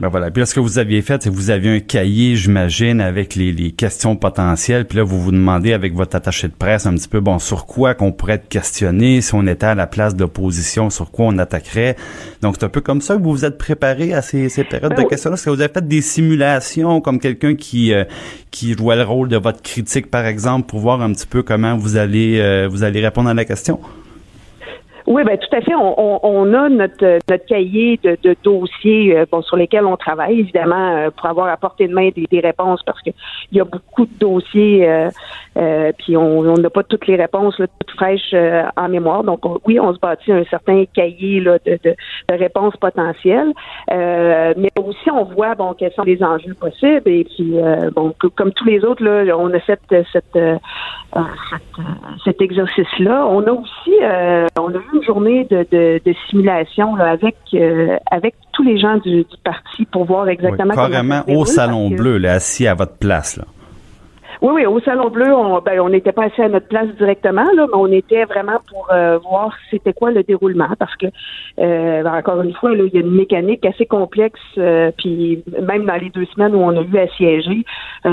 [0.00, 0.30] Ben voilà.
[0.32, 3.36] Puis là, ce que vous aviez fait, c'est que vous aviez un cahier, j'imagine, avec
[3.36, 4.86] les, les, questions potentielles.
[4.86, 7.64] Puis là, vous vous demandez avec votre attaché de presse un petit peu, bon, sur
[7.64, 11.38] quoi qu'on pourrait être questionné, si on était à la place d'opposition, sur quoi on
[11.38, 11.94] attaquerait.
[12.42, 14.94] Donc, c'est un peu comme ça que vous vous êtes préparé à ces, ces périodes
[14.96, 15.34] ben de questions-là?
[15.34, 18.04] Est-ce que vous avez fait des simulations comme quelqu'un qui euh,
[18.50, 21.76] qui jouait le rôle de votre critique, par exemple, pour voir un petit peu comment
[21.76, 23.78] vous allez euh, vous allez répondre à la question?
[25.06, 25.74] Oui, ben tout à fait.
[25.74, 30.40] On, on, a notre, notre cahier de, de dossiers euh, bon, sur lesquels on travaille,
[30.40, 33.12] évidemment, euh, pour avoir à portée de main des, des réponses, parce qu'il
[33.52, 34.88] y a beaucoup de dossiers,
[35.58, 38.34] euh, puis on n'a pas toutes les réponses là, toutes fraîches
[38.76, 39.24] en mémoire.
[39.24, 41.94] Donc, oui, on se bâtit un certain cahier là, de, de,
[42.28, 43.52] de réponses potentielles,
[43.90, 47.08] mais aussi on voit bon quels sont les enjeux possibles.
[47.10, 47.56] Et puis,
[47.94, 50.38] bon, comme tous les autres, là, on a fait cette, cette,
[52.24, 53.26] cet exercice-là.
[53.26, 53.94] On a aussi,
[54.58, 59.24] on a une journée de, de, simulation là, avec euh, avec tous les gens du,
[59.24, 60.70] du parti pour voir exactement.
[60.70, 63.44] Oui, carrément au salon bleu, là, assis à votre place là.
[64.42, 67.44] Oui, oui, au Salon Bleu, on ben, on n'était pas assis à notre place directement,
[67.54, 72.02] là, mais on était vraiment pour euh, voir c'était quoi le déroulement, parce que euh,
[72.02, 75.86] ben, encore une fois, là, il y a une mécanique assez complexe, euh, puis même
[75.86, 77.64] dans les deux semaines où on a eu à siéger,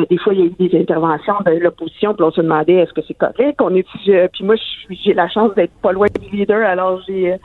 [0.09, 2.93] des fois il y a eu des interventions de l'opposition, puis on se demandait est-ce
[2.93, 3.85] que c'est correct, on est,
[4.31, 4.55] puis moi
[4.89, 7.35] j'ai la chance d'être pas loin du leader, alors j'ai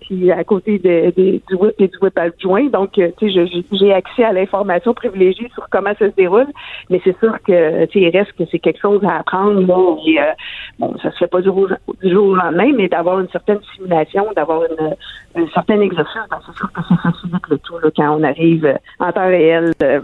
[0.00, 4.24] puis à côté de, du whip et du whip adjoint, donc tu sais j'ai accès
[4.24, 6.48] à l'information privilégiée sur comment ça se déroule,
[6.90, 9.60] mais c'est sûr que tu reste que c'est quelque chose à apprendre.
[9.60, 10.32] Là, euh,
[10.78, 14.62] bon, ça se fait pas du jour, au lendemain, mais d'avoir une certaine simulation, d'avoir
[14.64, 14.94] une,
[15.42, 19.12] un certain exercice, ben, c'est sûr que ça facilite le tout quand on arrive en
[19.12, 19.72] temps réel.
[19.82, 20.00] Euh,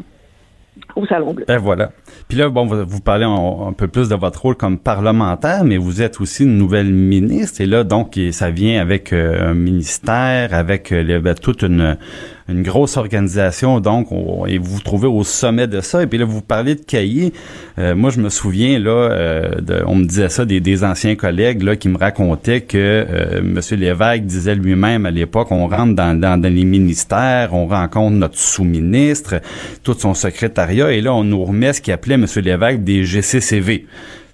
[0.96, 1.44] au Salon Bleu.
[1.46, 1.90] Ben voilà.
[2.28, 6.02] Puis là, bon, vous, parlez un, peu plus de votre rôle comme parlementaire, mais vous
[6.02, 7.61] êtes aussi une nouvelle ministre.
[7.61, 11.96] Et là, donc, ça vient avec euh, un ministère, avec euh, ben, toute une,
[12.48, 13.80] une grosse organisation.
[13.80, 14.08] Donc,
[14.46, 16.02] et vous vous trouvez au sommet de ça.
[16.02, 17.32] Et puis là, vous parlez de cahiers.
[17.78, 21.62] Euh, moi, je me souviens, là, de, on me disait ça des, des, anciens collègues
[21.62, 23.06] là, qui me racontaient que
[23.38, 23.61] M.
[23.72, 28.38] Lévesque disait lui-même à l'époque, on rentre dans, dans, dans les ministères, on rencontre notre
[28.38, 29.40] sous-ministre,
[29.82, 32.26] tout son secrétariat et là, on nous remet ce qu'il appelait M.
[32.37, 33.87] Lévesque des GCCV.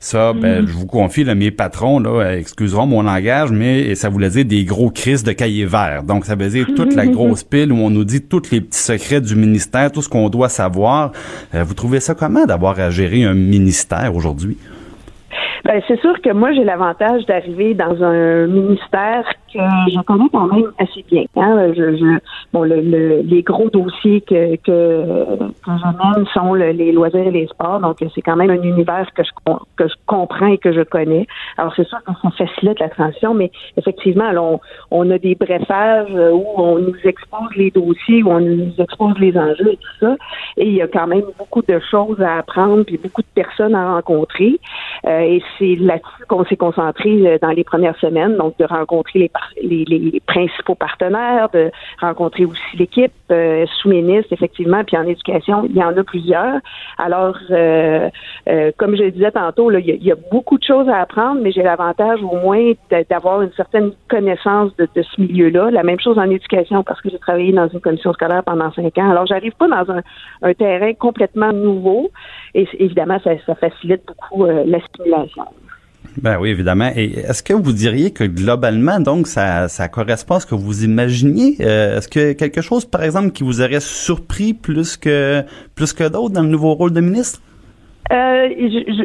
[0.04, 0.68] Ça, ben, mhm.
[0.68, 4.66] je vous confie, là, mes patrons, là, excuseront mon langage, mais ça voulait dire des
[4.66, 6.02] gros crises de cahiers verts.
[6.02, 8.80] Donc, ça veut dire toute la grosse pile où on nous dit tous les petits
[8.80, 11.12] secrets du ministère, tout ce qu'on doit savoir.
[11.54, 14.58] Euh, vous trouvez ça comment d'avoir à gérer un ministère aujourd'hui?
[15.64, 20.46] Ben, c'est sûr que moi, j'ai l'avantage d'arriver dans un ministère que je connais quand
[20.52, 21.24] même assez bien.
[21.36, 21.72] Hein.
[21.74, 22.18] Je,
[22.52, 27.46] bon, le, les gros dossiers que, que, que je mène sont les loisirs et les
[27.46, 29.30] sports, donc c'est quand même un univers que je,
[29.76, 31.26] que je comprends et que je connais.
[31.56, 32.90] Alors, c'est sûr qu'on facilite la
[33.34, 38.40] mais effectivement, on, on a des breffages où on nous expose les dossiers, où on
[38.40, 40.16] nous expose les enjeux et tout ça,
[40.58, 43.74] et il y a quand même beaucoup de choses à apprendre, puis beaucoup de personnes
[43.74, 44.58] à rencontrer.
[45.06, 49.30] Euh, c'est là-dessus qu'on s'est concentré euh, dans les premières semaines, donc de rencontrer
[49.62, 55.76] les, les, principaux partenaires, de rencontrer aussi l'équipe euh, sous-ministre, effectivement, puis en éducation, il
[55.76, 56.60] y en a plusieurs.
[56.98, 58.10] Alors, euh,
[58.76, 61.50] comme je le disais tantôt, là, il, y a, beaucoup de choses à apprendre, mais
[61.50, 62.72] j'ai l'avantage au moins
[63.08, 65.70] d'avoir une certaine connaissance de, ce milieu-là.
[65.70, 68.98] La même chose en éducation, parce que j'ai travaillé dans une commission scolaire pendant cinq
[68.98, 69.10] ans.
[69.10, 69.94] Alors, j'arrive pas dans
[70.42, 72.10] un, terrain complètement nouveau,
[72.54, 75.44] et évidemment, ça, ça facilite beaucoup l'assimilation.
[76.22, 76.90] Ben oui, évidemment.
[76.94, 80.84] Et est-ce que vous diriez que globalement, donc, ça, ça correspond à ce que vous
[80.84, 81.56] imaginiez?
[81.60, 85.42] Euh, est-ce que quelque chose, par exemple, qui vous aurait surpris plus que
[85.74, 87.40] plus que d'autres dans le nouveau rôle de ministre?
[88.12, 88.48] Euh,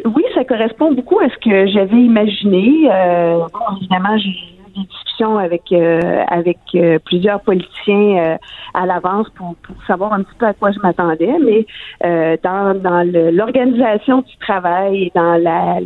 [0.04, 2.88] oui, ça correspond beaucoup à ce que j'avais imaginé.
[2.92, 6.58] Euh, bon, évidemment, j'ai des discussions avec euh, avec
[7.04, 8.38] plusieurs politiciens
[8.74, 11.66] à l'avance pour, pour, savoir un petit peu à quoi je m'attendais, mais
[12.42, 13.02] dans, dans
[13.32, 15.80] l'organisation du travail dans la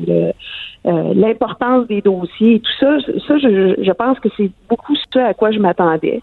[0.87, 5.19] euh, l'importance des dossiers et tout ça, ça je, je pense que c'est beaucoup ce
[5.19, 6.21] à quoi je m'attendais.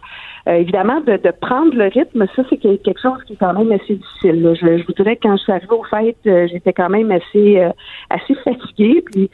[0.48, 3.72] Euh, évidemment, de, de, prendre le rythme, ça c'est quelque chose qui est quand même
[3.72, 4.56] assez difficile.
[4.62, 7.12] Je, je, vous dirais que quand je suis arrivée au fait, euh, j'étais quand même
[7.12, 7.60] assez
[8.12, 9.04] assez fatiguée.
[9.12, 9.32] Puis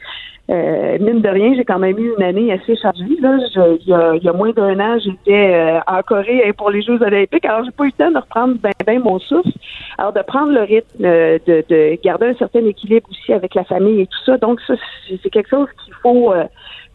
[0.50, 3.04] euh, mine de rien, j'ai quand même eu une année assez chargée.
[3.20, 3.36] Là.
[3.80, 7.64] il, y a, moins d'un an, j'étais euh, en Corée pour les Jeux olympiques, alors
[7.64, 9.50] j'ai pas eu le temps de reprendre bien ben mon souffle.
[9.98, 13.64] Alors, de prendre le rythme, euh, de, de garder un certain équilibre aussi avec la
[13.64, 14.38] famille et tout ça.
[14.38, 14.74] Donc, ça,
[15.08, 16.44] c'est quelque chose qu'il faut, euh,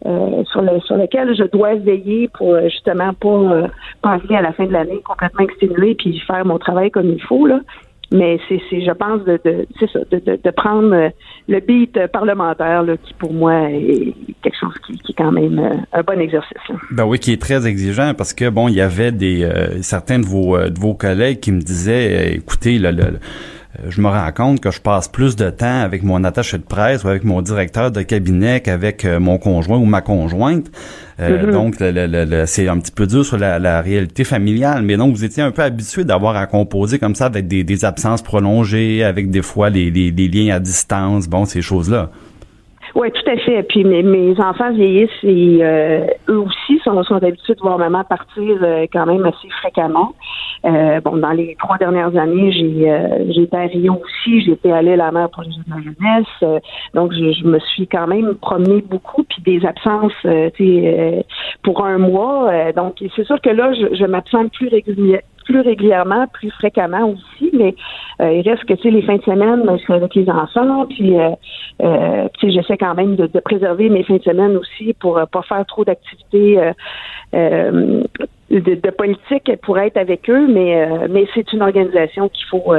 [0.06, 3.68] euh, sur, le, sur lequel je dois veiller pour justement pas
[4.00, 7.46] passer à la fin de l'année complètement exténué puis faire mon travail comme il faut.
[7.46, 7.60] Là.
[8.12, 11.08] Mais c'est, je pense, de, de ça, de, de, de, prendre euh,
[11.48, 15.58] le beat parlementaire là, qui, pour moi, est quelque chose qui, qui est quand même
[15.58, 16.58] euh, un bon exercice.
[16.68, 16.76] Là.
[16.92, 20.18] Ben oui, qui est très exigeant parce que bon, il y avait des euh, certains
[20.18, 23.18] de vos de vos collègues qui me disaient, écoutez, le, le
[23.88, 27.04] je me rends compte que je passe plus de temps avec mon attaché de presse
[27.04, 30.70] ou avec mon directeur de cabinet qu'avec mon conjoint ou ma conjointe.
[31.20, 31.52] Euh, mm-hmm.
[31.52, 31.74] Donc,
[32.46, 34.82] c'est un petit peu dur sur la, réalité familiale.
[34.82, 38.22] Mais donc, vous étiez un peu habitué d'avoir à composer comme ça avec des, absences
[38.22, 42.10] prolongées, avec des fois les, les liens à distance, bon, ces choses-là.
[42.94, 43.64] Oui, tout à fait.
[43.64, 48.04] Puis mes, mes enfants vieillissent et euh, eux aussi sont, sont habitués de voir maman
[48.04, 50.14] partir euh, quand même assez fréquemment.
[50.64, 54.92] Euh, bon, dans les trois dernières années, j'ai euh, été à Rio aussi, été allée
[54.92, 56.62] à la mer pour les jeux de la jeunesse.
[56.94, 60.12] donc je, je, me suis quand même promenée beaucoup, puis des absences
[61.62, 62.72] pour un mois.
[62.74, 67.50] donc c'est sûr que là, je, je m'absente plus régulièrement plus régulièrement, plus fréquemment aussi,
[67.52, 67.74] mais
[68.20, 70.86] euh, il reste que tu sais les fins de semaine, je suis avec les enfants,
[70.86, 71.30] puis euh,
[71.82, 75.84] euh, j'essaie quand même de, préserver mes fins de semaine aussi pour pas faire trop
[75.84, 76.58] d'activités
[77.32, 82.72] de, politique pour être avec eux, mais c'est une organisation qu'il faut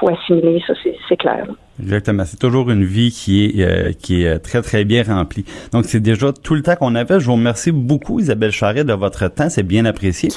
[0.00, 0.74] faut assimiler, ça
[1.08, 1.46] c'est clair.
[1.80, 2.24] Exactement.
[2.24, 5.44] C'est toujours une vie qui est qui est très très bien remplie.
[5.72, 7.20] Donc c'est déjà tout le temps qu'on avait.
[7.20, 10.30] Je vous remercie beaucoup Isabelle Charret de votre temps, c'est bien apprécié.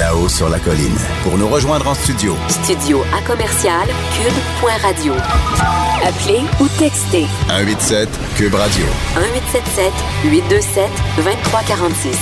[0.00, 0.96] Là-haut sur la colline.
[1.22, 2.32] Pour nous rejoindre en studio.
[2.48, 3.86] Studio à commercial
[4.16, 5.12] cube.radio.
[6.02, 7.26] Appelez ou textez.
[7.48, 8.86] 187 cube radio.
[9.12, 9.92] 1877
[10.24, 12.16] 827 2346.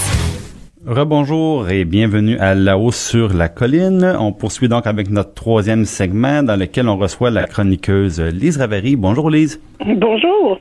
[0.89, 4.17] Rebonjour et bienvenue à La Haut sur la colline.
[4.19, 8.97] On poursuit donc avec notre troisième segment dans lequel on reçoit la chroniqueuse Lise Ravary.
[8.97, 9.61] Bonjour Lise.
[9.79, 10.59] Bonjour.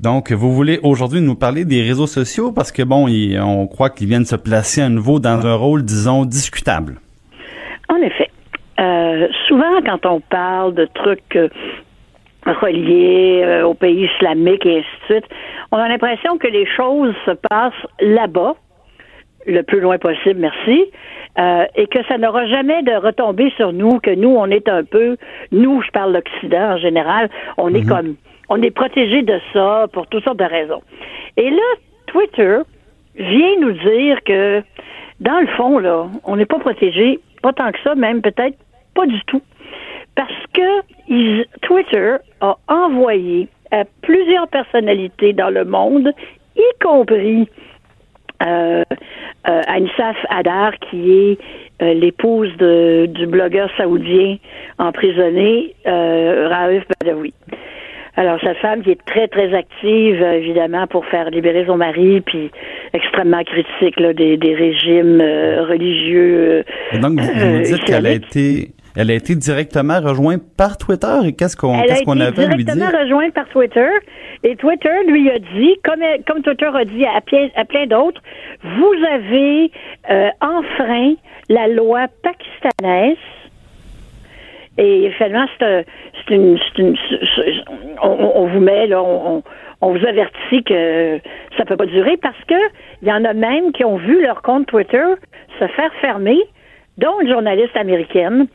[0.00, 4.06] Donc, vous voulez aujourd'hui nous parler des réseaux sociaux parce que, bon, on croit qu'ils
[4.06, 7.00] viennent se placer à nouveau dans un rôle, disons, discutable.
[7.88, 8.30] En effet.
[8.78, 11.48] Euh, souvent, quand on parle de trucs euh,
[12.46, 15.24] reliés euh, au pays islamique et ainsi de suite,
[15.72, 18.54] on a l'impression que les choses se passent là-bas,
[19.46, 20.84] le plus loin possible, merci,
[21.76, 25.16] et que ça n'aura jamais de retomber sur nous, que nous, on est un peu,
[25.52, 27.88] nous, je parle l'Occident en général, on est mhm.
[27.88, 28.14] comme
[28.48, 30.82] on est protégé de ça pour toutes sortes de raisons.
[31.36, 31.68] Et là,
[32.06, 32.58] Twitter
[33.16, 34.62] vient nous dire que,
[35.20, 38.56] dans le fond, là, on n'est pas protégé, pas tant que ça, même peut-être
[38.94, 39.42] pas du tout.
[40.14, 46.12] Parce que Twitter a envoyé à plusieurs personnalités dans le monde,
[46.56, 47.48] y compris
[48.44, 48.82] euh,
[49.48, 51.38] euh Anisaf Adar, qui est
[51.82, 54.36] euh, l'épouse du blogueur saoudien
[54.78, 57.32] emprisonné, euh, Raif Badawi.
[58.18, 62.20] Alors, sa femme qui est très, très active, euh, évidemment, pour faire libérer son mari,
[62.20, 62.50] puis
[62.92, 66.64] extrêmement critique là, des, des régimes euh, religieux.
[66.94, 68.72] Euh, donc, vous, nous dites qu'elle a été...
[68.96, 72.64] Elle a été directement rejointe par Twitter et qu'est-ce qu'on qu'est-ce qu'on avait à lui
[72.64, 72.74] dire?
[72.74, 73.88] directement rejointe par Twitter
[74.42, 77.18] et Twitter lui a dit, comme, comme Twitter a dit à,
[77.54, 78.20] à plein d'autres,
[78.64, 79.70] vous avez
[80.40, 81.14] enfreint
[81.48, 83.18] la loi pakistanaise
[84.78, 85.84] et finalement, c'est
[86.30, 86.96] une, une,
[88.00, 89.42] on, vous met là, on,
[89.80, 91.18] on, vous avertit que
[91.56, 92.54] ça peut pas durer parce que
[93.02, 95.04] il y en a même qui ont vu leur compte Twitter
[95.58, 96.38] se faire fermer,
[96.96, 98.46] dont une journaliste américaine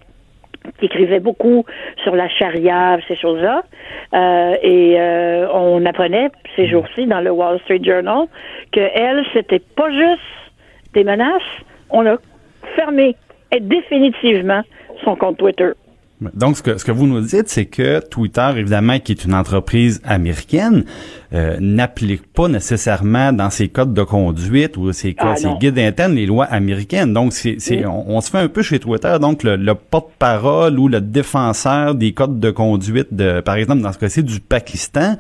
[0.79, 1.65] qui écrivait beaucoup
[2.03, 3.63] sur la charia, ces choses-là.
[4.13, 8.27] Euh, et euh, on apprenait ces jours-ci dans le Wall Street Journal
[8.71, 10.21] que elle, c'était pas juste
[10.93, 11.41] des menaces,
[11.89, 12.15] on a
[12.77, 13.17] fermé
[13.59, 14.61] définitivement
[15.03, 15.71] son compte Twitter.
[16.33, 19.33] Donc, ce que, ce que vous nous dites, c'est que Twitter, évidemment, qui est une
[19.33, 20.85] entreprise américaine,
[21.33, 26.15] euh, n'applique pas nécessairement dans ses codes de conduite ou ses, ah, ses guides internes
[26.15, 27.13] les lois américaines.
[27.13, 30.87] Donc, c'est, c'est on, se fait un peu chez Twitter, donc le, le porte-parole ou
[30.87, 35.17] le défenseur des codes de conduite, de, par exemple, dans ce cas-ci, du Pakistan,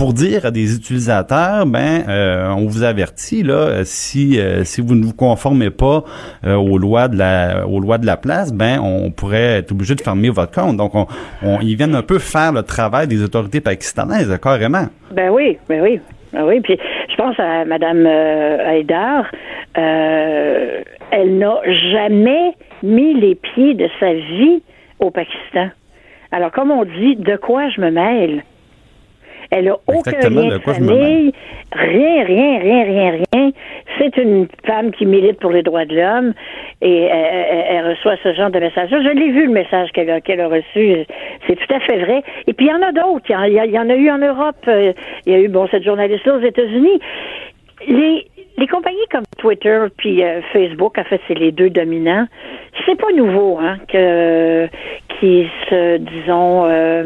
[0.00, 4.94] pour dire à des utilisateurs, ben, euh, on vous avertit là, si euh, si vous
[4.94, 6.04] ne vous conformez pas
[6.46, 9.94] euh, aux lois de la aux lois de la place, ben, on pourrait être obligé
[9.94, 10.78] de fermer votre compte.
[10.78, 11.06] Donc, on,
[11.60, 14.86] ils viennent un peu faire le travail des autorités pakistanaises, carrément.
[15.12, 16.00] Ben oui, ben oui.
[16.32, 16.78] Ben oui, puis
[17.10, 19.26] je pense à Madame Haïdar,
[19.74, 21.60] elle n'a
[21.92, 24.62] jamais mis les pieds de sa vie
[24.98, 25.68] au Pakistan.
[26.32, 28.44] Alors, comme on dit, de quoi je me mêle?
[29.50, 31.32] Elle a aucun lien de famille,
[31.72, 33.50] rien, rien, rien, rien, rien.
[33.98, 36.34] c'est une femme qui milite pour les droits de l'homme
[36.82, 38.90] et elle, reçoit ce genre de message.
[38.90, 41.04] Je l'ai vu le message qu'elle a, reçu.
[41.46, 42.22] C'est tout à fait vrai.
[42.46, 43.26] Et puis il y en a d'autres.
[43.28, 44.56] Il y, en a eu en Europe.
[44.68, 44.92] Euh,
[45.26, 47.00] il y a eu bon cette journaliste-là aux États-Unis.
[47.88, 52.26] Les, les compagnies comme Twitter puis euh, Facebook, en fait, c'est les deux dominants.
[52.86, 54.68] C'est pas nouveau, hein, que
[55.18, 57.04] qui se disons euh,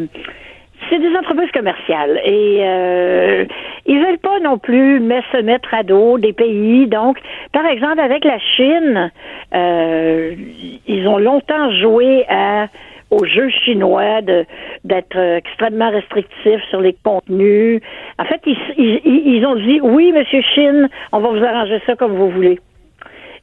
[0.88, 3.44] c'est des entreprises commerciales et euh,
[3.86, 4.98] ils veulent pas non plus
[5.32, 6.86] se mettre à dos des pays.
[6.86, 7.18] Donc,
[7.52, 9.10] par exemple, avec la Chine,
[9.54, 10.34] euh,
[10.86, 12.68] ils ont longtemps joué à
[13.10, 14.22] au jeu chinois
[14.82, 17.80] d'être extrêmement restrictifs sur les contenus.
[18.18, 21.94] En fait, ils, ils, ils ont dit oui, Monsieur Chine, on va vous arranger ça
[21.94, 22.58] comme vous voulez.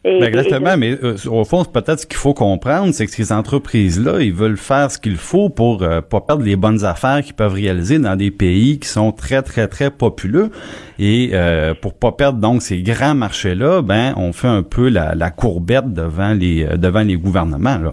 [0.04, 4.22] Ben, exactement, mais euh, au fond, peut-être ce qu'il faut comprendre, c'est que ces entreprises-là,
[4.22, 7.54] ils veulent faire ce qu'il faut pour euh, pas perdre les bonnes affaires qu'ils peuvent
[7.54, 10.50] réaliser dans des pays qui sont très, très, très populeux.
[10.98, 15.14] Et euh, pour pas perdre donc ces grands marchés-là, ben on fait un peu la,
[15.14, 17.78] la courbette devant les euh, devant les gouvernements.
[17.78, 17.92] Là.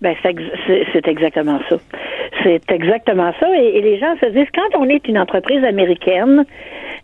[0.00, 1.76] Ben, c'est exactement ça.
[2.42, 3.46] C'est exactement ça.
[3.60, 6.44] Et, et, les gens se disent, quand on est une entreprise américaine,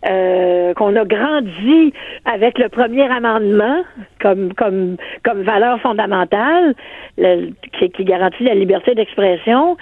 [0.07, 1.93] euh, qu'on a grandi
[2.25, 3.83] avec le premier amendement
[4.21, 6.73] comme comme comme valeur fondamentale
[7.17, 9.77] qui, garantit la liberté d'expression,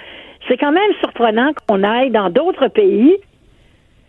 [0.48, 3.16] c'est quand même surprenant qu'on aille dans d'autres pays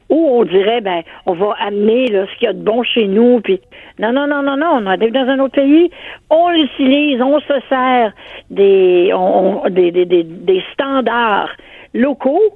[0.09, 3.07] où on dirait ben on va amener là, ce qu'il y a de bon chez
[3.07, 3.59] nous puis
[3.97, 5.89] non non non non non on arrive dans un autre pays
[6.29, 8.13] on l'utilise on se sert
[8.51, 11.49] des on, des, des, des, des standards
[11.95, 12.53] locaux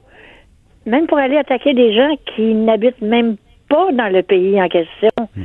[0.89, 3.37] même pour aller attaquer des gens qui n'habitent même
[3.69, 5.09] pas dans le pays en question.
[5.35, 5.43] Hmm.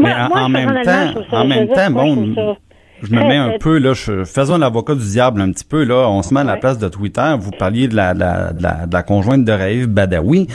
[0.00, 2.56] Mais en, même temps, en même temps, bon,
[3.02, 6.08] je me mets un peu là, je, faisons l'avocat du diable un petit peu là.
[6.08, 7.34] On se met à la place de Twitter.
[7.38, 10.46] Vous parliez de la, de la, de la, conjointe de Raif Badawi.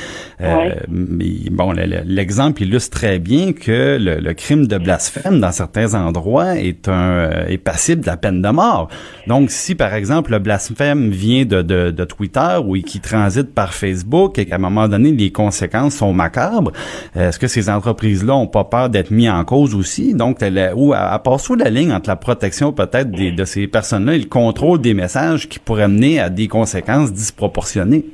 [0.41, 6.57] Euh, mais bon, l'exemple illustre très bien que le, crime de blasphème dans certains endroits
[6.57, 8.89] est un euh, est passible de la peine de mort.
[9.27, 13.73] Donc, si par exemple le blasphème vient de, de, de Twitter ou qui transite par
[13.73, 16.71] Facebook et qu'à un moment donné les conséquences sont macabres,
[17.15, 20.13] est-ce que ces entreprises-là ont pas peur d'être mis en cause aussi?
[20.13, 20.39] Donc,
[20.75, 24.19] ou à, à part sous la ligne entre la protection peut-être de ces personnes-là et
[24.19, 28.05] le contrôle des messages qui pourraient mener à des conséquences disproportionnées?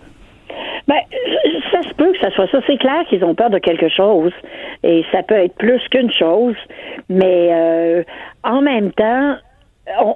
[0.88, 1.01] Ben,
[1.69, 2.60] ça se peut que ça soit ça.
[2.65, 4.32] C'est clair qu'ils ont peur de quelque chose
[4.84, 6.56] et ça peut être plus qu'une chose,
[7.10, 8.04] mais euh,
[8.45, 9.36] en même temps,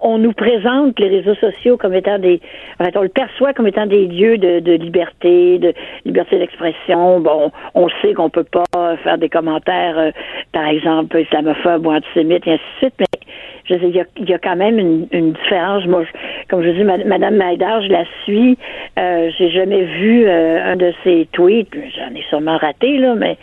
[0.02, 2.42] on, nous présente les réseaux sociaux comme étant des,
[2.80, 5.74] en fait, on le perçoit comme étant des lieux de, de liberté, de
[6.06, 7.20] liberté d'expression.
[7.20, 10.12] Bon, on sait qu'on peut pas faire des commentaires, euh,
[10.52, 13.20] par exemple, islamophobes ou antisémites et ainsi de suite, mais
[13.70, 15.86] je il y a, quand même une, une différence.
[15.86, 16.04] Moi,
[16.50, 18.58] comme je dis, Madame Maïdar, je la suis.
[18.98, 21.70] Euh, j'ai jamais vu euh, un de ses tweets.
[21.74, 23.38] J'en ai sûrement raté là, mais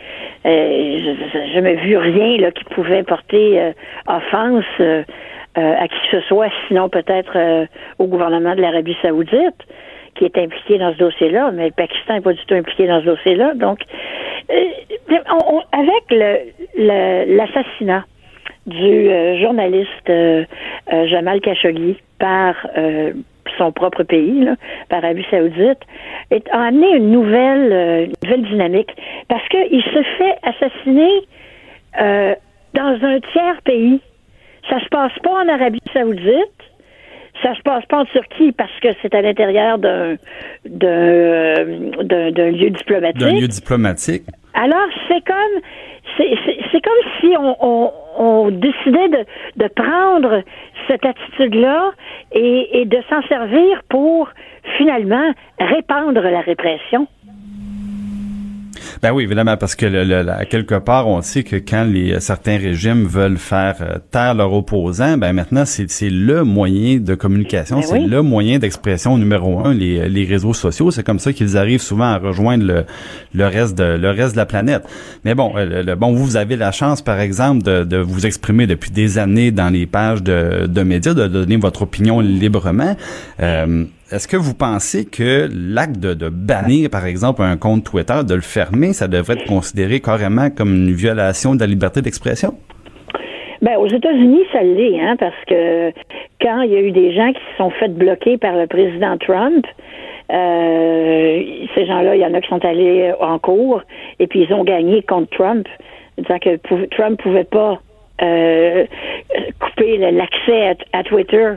[0.44, 0.98] euh,
[1.32, 3.72] je n'ai jamais vu rien là qui pouvait porter euh,
[4.08, 4.64] offense
[5.58, 7.64] euh, à qui que ce soit, sinon peut-être euh,
[7.98, 9.56] au gouvernement de l'Arabie saoudite
[10.14, 13.00] qui est impliqué dans ce dossier-là, mais le Pakistan n'est pas du tout impliqué dans
[13.00, 13.54] ce dossier-là.
[13.54, 13.80] Donc,
[14.50, 15.16] euh,
[15.72, 18.04] avec l'assassinat
[18.66, 20.12] du journaliste
[20.90, 22.54] Jamal Khashoggi par
[23.58, 24.56] son propre pays, là,
[24.88, 25.80] par Arabie Saoudite,
[26.30, 28.90] est, a amené une nouvelle, nouvelle dynamique
[29.28, 31.22] parce qu'il se fait assassiner
[32.74, 34.00] dans un tiers pays
[34.68, 36.62] ça se passe pas en Arabie Saoudite.
[37.42, 40.16] Ça se passe pas en Turquie parce que c'est à l'intérieur d'un
[40.64, 43.20] d'un lieu diplomatique.
[43.20, 44.22] D'un lieu diplomatique.
[44.54, 45.60] Alors c'est comme
[46.16, 49.24] c'est comme si on, on, on décidait de,
[49.56, 50.42] de prendre
[50.88, 51.92] cette attitude-là
[52.32, 54.30] et, et de s'en servir pour
[54.78, 57.06] finalement répandre la répression.
[59.02, 63.06] Ben oui, évidemment, parce que le, quelque part, on sait que quand les certains régimes
[63.06, 68.00] veulent faire euh, taire leurs opposants, ben maintenant c'est le moyen de communication, ben c'est
[68.00, 70.90] le moyen d'expression numéro un, les, les réseaux sociaux.
[70.90, 72.84] C'est comme ça qu'ils arrivent souvent à rejoindre le,
[73.34, 74.84] le reste de le reste de la planète.
[75.24, 78.66] Mais bon, euh, le, bon, vous avez la chance, par exemple, de, de vous exprimer
[78.66, 82.96] depuis des années dans les pages de, de médias, de donner votre opinion librement.
[83.40, 88.34] Euh, est-ce que vous pensez que l'acte de, bannir, par exemple, un compte Twitter, de
[88.34, 92.54] le fermer, ça devrait être considéré carrément comme une violation de la liberté d'expression?
[93.62, 95.90] Ben, aux États-Unis, ça l'est, hein, parce que
[96.40, 99.16] quand il y a eu des gens qui se sont fait bloquer par le président
[99.18, 99.66] Trump,
[100.32, 101.42] euh,
[101.74, 103.82] ces gens-là, il y en a qui sont allés en cours
[104.18, 105.66] et puis ils ont gagné contre Trump,
[106.18, 106.56] disant que
[106.94, 107.80] Trump pouvait pas
[108.22, 108.86] euh,
[109.60, 111.54] couper l'accès à, Twitter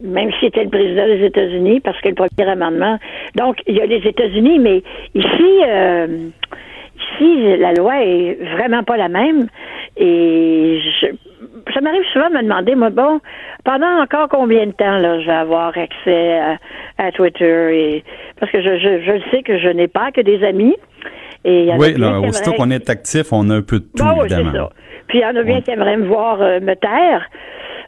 [0.00, 2.98] même si c'était le président des États-Unis, parce que le premier amendement.
[3.36, 4.82] Donc, il y a les États-Unis, mais
[5.14, 6.28] ici, euh,
[6.96, 9.46] ici, la loi est vraiment pas la même.
[9.96, 11.06] Et je,
[11.72, 13.20] ça m'arrive souvent de me demander, moi, bon,
[13.64, 16.40] pendant encore combien de temps là, je vais avoir accès
[16.98, 18.04] à, Twitter et
[18.40, 20.76] parce que je, je, je sais que je n'ai pas que des amis.
[21.44, 24.52] Et oui, là, aussitôt qu'on est actif, on a un peu de tout, bon, évidemment.
[24.52, 24.70] Ça.
[25.08, 27.28] Puis il y en a bien qui aimeraient me voir euh, me taire.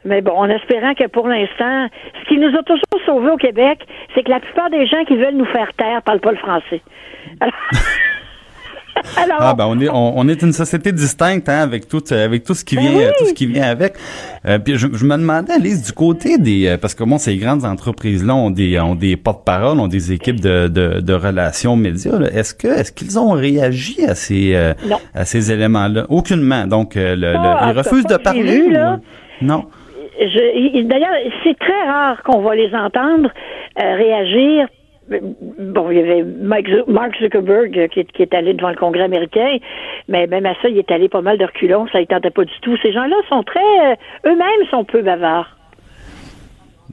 [0.06, 1.88] Mais bon, en espérant que pour l'instant,
[2.22, 3.80] ce qui nous a toujours sauvés au Québec,
[4.14, 6.80] c'est que la plupart des gens qui veulent nous faire taire parlent pas le français.
[9.16, 9.38] Alors...
[9.40, 12.64] ah ben on est on, est une société distincte hein, avec tout avec tout ce
[12.64, 13.92] qui ben vient tout ce qui vient avec.
[14.46, 17.66] Euh, puis je, me demandais Alice du côté des euh, parce que bon ces grandes
[17.66, 22.18] entreprises là ont des ont des porte-parole, ont des équipes de, de, de relations médias.
[22.32, 24.72] Est-ce que est-ce qu'ils ont réagi à ces euh,
[25.14, 26.66] à ces éléments là Aucunement.
[26.66, 28.70] Donc le, ils refusent de parler.
[29.42, 29.66] Non?
[30.18, 31.14] D'ailleurs,
[31.44, 33.30] c'est très rare qu'on va les entendre
[33.76, 34.66] réagir
[35.08, 36.24] bon, il y avait
[36.86, 39.58] Mark Zuckerberg qui est, allé devant le Congrès américain,
[40.08, 42.44] mais même à ça, il est allé pas mal de reculons, ça ne tentait pas
[42.44, 42.76] du tout.
[42.82, 43.94] Ces gens-là sont très, euh,
[44.26, 45.55] eux-mêmes sont peu bavards.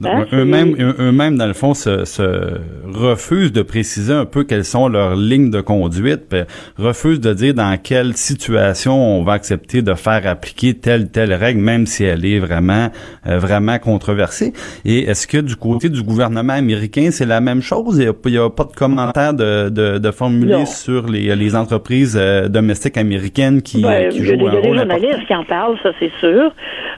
[0.02, 2.58] Hein, eux-mêmes, eux-mêmes, dans le fond, se, se,
[2.92, 6.34] refusent de préciser un peu quelles sont leurs lignes de conduite,
[6.78, 11.60] refusent de dire dans quelle situation on va accepter de faire appliquer telle telle règle,
[11.60, 12.88] même si elle est vraiment
[13.26, 14.52] euh, vraiment controversée.
[14.84, 17.98] Et est-ce que du côté du gouvernement américain, c'est la même chose?
[17.98, 22.48] Il n'y a, pas de commentaires de, de, de formuler sur les, les entreprises euh,
[22.48, 25.78] domestiques américaines qui, ben, qui jouent il y a, un des journalistes qui en parlent,
[25.82, 26.52] ça c'est sûr.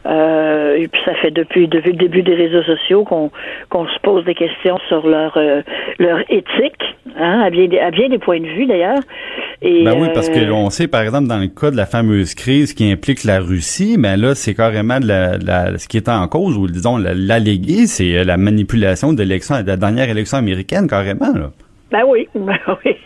[0.07, 3.31] Euh, et puis ça fait depuis depuis le début des réseaux sociaux qu'on
[3.71, 5.63] qu'on se pose des questions sur leur euh,
[5.99, 9.01] leur éthique, hein, à bien à bien des points de vue d'ailleurs.
[9.63, 11.87] Et, ben oui, parce que euh, on sait par exemple dans le cas de la
[11.87, 15.97] fameuse crise qui implique la Russie, mais ben là c'est carrément de la, ce qui
[15.97, 20.39] est en cause ou disons l'allégué, c'est la manipulation de l'élection, de la dernière élection
[20.39, 21.51] américaine carrément là.
[21.91, 22.97] Ben oui, ben oui.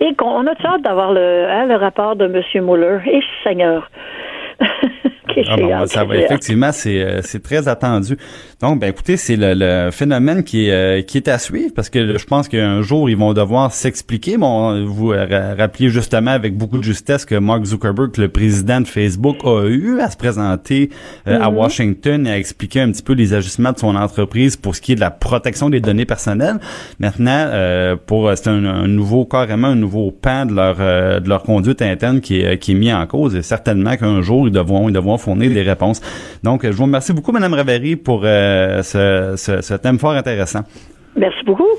[0.00, 2.64] Et qu'on a hâte d'avoir le, hein, le rapport de M.
[2.64, 2.98] Mueller.
[3.06, 3.90] Et Seigneur.
[5.46, 8.16] Ah ça va, effectivement, c'est euh, c'est très attendu.
[8.60, 12.16] Donc, ben écoutez, c'est le, phénomène qui est euh, qui est à suivre parce que
[12.16, 14.36] je pense qu'un jour ils vont devoir s'expliquer.
[14.36, 19.36] Bon, vous rappelez justement avec beaucoup de justesse que Mark Zuckerberg, le président de Facebook,
[19.44, 20.90] a eu à se présenter
[21.26, 21.54] euh, à mm-hmm.
[21.54, 24.92] Washington et à expliquer un petit peu les ajustements de son entreprise pour ce qui
[24.92, 26.58] est de la protection des données personnelles.
[26.98, 32.20] Maintenant, pour c'est un, nouveau carrément un nouveau pan de leur de leur conduite interne
[32.20, 35.18] qui est qui est mis en cause et certainement qu'un jour ils devront ils devront
[35.24, 36.00] fournir des réponses.
[36.42, 40.60] Donc, je vous remercie beaucoup, Mme Ravary, pour euh, ce, thème fort intéressant.
[41.16, 41.72] Merci beaucoup.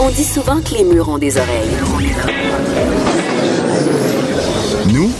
[0.00, 1.76] On dit souvent que les murs ont des oreilles.
[4.94, 5.10] Nous,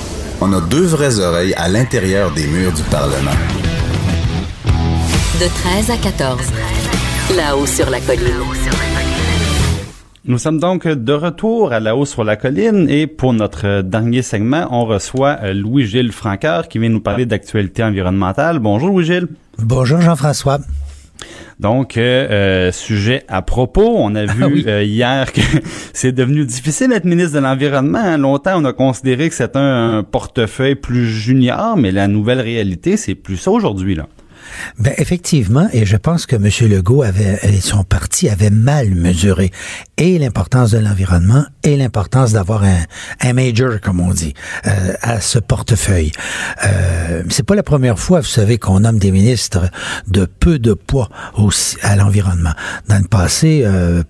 [0.41, 3.39] on a deux vraies oreilles à l'intérieur des murs du Parlement.
[5.41, 6.41] De 13 à 14.
[7.37, 8.97] Là-haut sur la colline.
[10.29, 14.20] Nous sommes donc de retour à la hausse sur la colline et pour notre dernier
[14.20, 18.59] segment, on reçoit euh, Louis-Gilles Franqueur qui vient nous parler d'actualité environnementale.
[18.59, 19.29] Bonjour Louis-Gilles.
[19.57, 20.59] Bonjour Jean-François.
[21.61, 25.41] Donc, euh, euh, sujet à propos, on a vu ah hier que
[25.95, 27.99] c'est devenu difficile d'être ministre de l'Environnement.
[27.99, 28.18] Hein.
[28.18, 33.14] Longtemps, on a considéré que c'était un portefeuille plus junior, mais la nouvelle réalité, c'est
[33.14, 33.95] plus ça aujourd'hui.
[33.95, 34.07] là.
[34.78, 36.49] Ben effectivement, et je pense que M.
[36.70, 39.51] Legault avait et son parti avait mal mesuré
[39.96, 42.78] et l'importance de l'environnement et l'importance d'avoir un,
[43.20, 44.34] un major, comme on dit,
[44.66, 46.12] euh, à ce portefeuille.
[46.64, 49.68] Euh, c'est pas la première fois, vous savez, qu'on nomme des ministres
[50.07, 52.53] de peu de poids aussi à l'environnement.
[52.88, 54.03] Dans le passé, euh,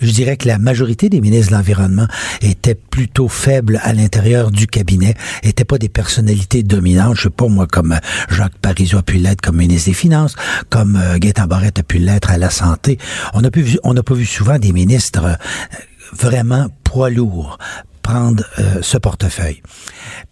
[0.00, 2.06] je dirais que la majorité des ministres de l'Environnement
[2.42, 7.16] étaient plutôt faibles à l'intérieur du cabinet, étaient pas des personnalités dominantes.
[7.16, 7.98] Je sais pas, moi, comme euh,
[8.30, 10.34] Jacques Parizeau a pu l'être comme ministre des Finances,
[10.70, 12.98] comme euh, Gaëtan Barrette a pu l'être à la santé.
[13.34, 13.50] On n'a
[14.02, 15.34] pas vu souvent des ministres euh,
[16.12, 17.58] vraiment poids lourds
[18.02, 18.42] prendre
[18.80, 19.60] ce portefeuille.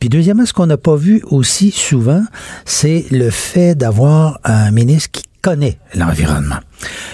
[0.01, 2.25] Puis deuxièmement, ce qu'on n'a pas vu aussi souvent,
[2.65, 6.59] c'est le fait d'avoir un ministre qui connaît l'environnement.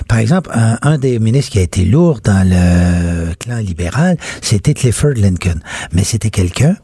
[0.08, 5.14] Par exemple, un, des ministres qui a été lourd dans le clan libéral, c'était Clifford
[5.16, 5.60] Lincoln.
[5.92, 6.76] Mais c'était quelqu'un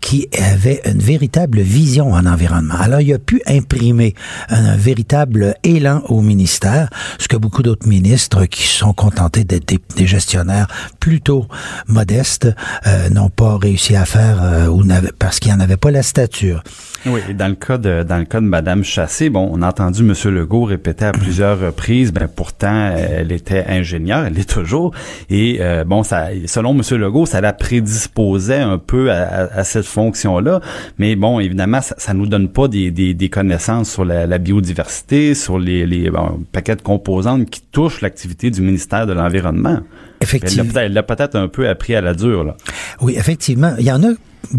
[0.00, 2.74] qui avait une véritable vision en environnement.
[2.74, 4.14] Alors, il a pu imprimer
[4.48, 9.66] un, véritable élan au ministère, ce que beaucoup d'autres ministres qui sont contentés d'être
[9.96, 10.68] des, gestionnaires
[11.00, 11.46] plutôt
[11.88, 12.48] modestes
[12.86, 14.82] euh, n'ont pas réussi à faire euh, ou
[15.18, 16.62] parce qu'ils n'en avaient pas la stature.
[17.06, 19.68] Oui, et dans le cas de dans le cas de Madame Chassé, bon, on a
[19.68, 20.14] entendu M.
[20.34, 24.92] Legault répéter à plusieurs reprises, ben pourtant elle était ingénieure, elle est toujours,
[25.30, 26.82] et euh, bon, ça, selon M.
[26.98, 30.60] Legault, ça la prédisposait un peu à, cette fonction-là,
[30.98, 35.58] mais bon, évidemment, ça, ça nous donne pas des, des, connaissances sur la, biodiversité, sur
[35.58, 36.10] les, les
[36.52, 39.80] paquets de composantes qui touchent l'activité du ministère de l'environnement.
[40.20, 40.72] Effectivement.
[40.76, 42.56] Elle l'a peut-être un peu appris à la dure, là.
[43.00, 43.74] Oui, effectivement.
[43.78, 44.12] Il y en a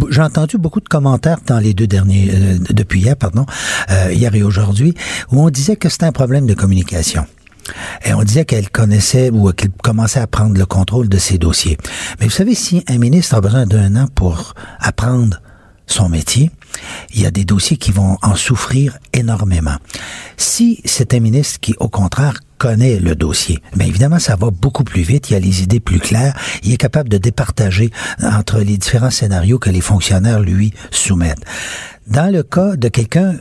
[0.09, 3.45] j'ai entendu beaucoup de commentaires dans les deux derniers, euh, depuis hier, pardon,
[3.89, 4.93] euh, hier et aujourd'hui,
[5.31, 7.25] où on disait que c'était un problème de communication.
[8.05, 11.77] Et on disait qu'elle connaissait ou qu'elle commençait à prendre le contrôle de ses dossiers.
[12.19, 15.41] Mais vous savez, si un ministre a besoin d'un an pour apprendre
[15.85, 16.51] son métier,
[17.13, 19.75] il y a des dossiers qui vont en souffrir énormément.
[20.37, 24.83] Si c'est un ministre qui, au contraire, connaît le dossier, bien évidemment, ça va beaucoup
[24.83, 28.59] plus vite, il y a les idées plus claires, il est capable de départager entre
[28.59, 31.43] les différents scénarios que les fonctionnaires lui soumettent.
[32.07, 33.35] Dans le cas de quelqu'un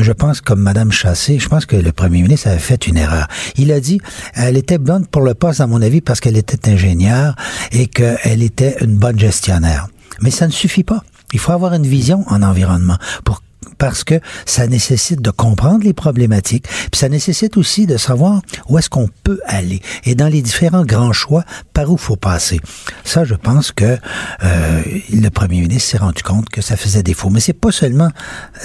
[0.00, 3.28] je pense, comme Madame Chassé, je pense que le premier ministre avait fait une erreur.
[3.56, 4.00] Il a dit,
[4.34, 7.36] elle était bonne pour le poste, à mon avis, parce qu'elle était ingénieure
[7.72, 9.88] et qu'elle était une bonne gestionnaire.
[10.20, 11.04] Mais ça ne suffit pas.
[11.32, 13.42] Il faut avoir une vision en environnement pour
[13.82, 18.78] parce que ça nécessite de comprendre les problématiques, puis ça nécessite aussi de savoir où
[18.78, 21.42] est-ce qu'on peut aller et dans les différents grands choix
[21.74, 22.60] par où faut passer.
[23.02, 23.96] Ça, je pense que
[24.44, 27.28] euh, le premier ministre s'est rendu compte que ça faisait défaut.
[27.28, 28.10] Mais c'est pas seulement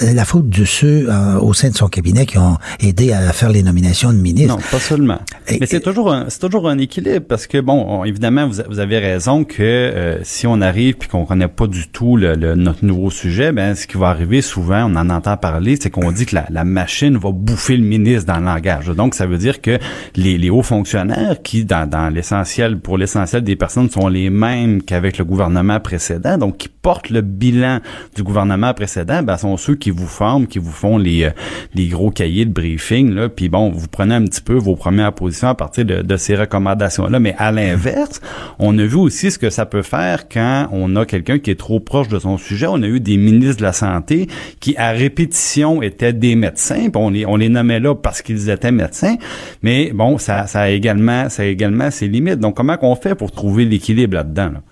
[0.02, 3.32] euh, la faute de ceux euh, au sein de son cabinet qui ont aidé à
[3.32, 4.54] faire les nominations de ministres.
[4.54, 5.18] Non, pas seulement.
[5.50, 9.00] Mais c'est toujours un, c'est toujours un équilibre parce que bon, évidemment, vous, vous, avez
[9.00, 12.84] raison que euh, si on arrive puis qu'on connaît pas du tout le, le, notre
[12.84, 16.26] nouveau sujet, ben ce qui va arriver souvent, on en entend parler, c'est qu'on dit
[16.26, 18.86] que la, machine va bouffer le ministre dans le langage.
[18.86, 19.78] Donc, ça veut dire que
[20.16, 25.24] les, hauts fonctionnaires qui, dans, l'essentiel, pour l'essentiel des personnes, sont les mêmes qu'avec le
[25.24, 27.80] gouvernement précédent, donc qui portent le bilan
[28.16, 31.30] du gouvernement précédent, ben, sont ceux qui vous forment, qui vous font les, euh,
[31.74, 35.12] les gros cahiers de briefing, là, puis bon, vous prenez un petit peu vos premières
[35.12, 37.20] positions à partir de, de ces recommandations-là.
[37.20, 38.20] Mais à l'inverse,
[38.58, 41.58] on a vu aussi ce que ça peut faire quand on a quelqu'un qui est
[41.58, 42.66] trop proche de son sujet.
[42.68, 44.28] On a eu des ministres de la Santé
[44.60, 46.88] qui, à répétition étaient des médecins.
[46.94, 49.16] on les, nommait là parce qu'ils étaient médecins.
[49.62, 52.40] Mais bon, ça, ça a également, ça a également ses limites.
[52.40, 54.50] Donc, comment qu'on fait pour trouver l'équilibre là-dedans?
[54.54, 54.62] Là?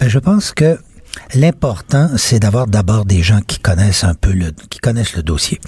[0.00, 0.76] Ben, je pense que
[1.34, 5.60] L'important, c'est d'avoir d'abord des gens qui connaissent un peu le, qui connaissent le dossier.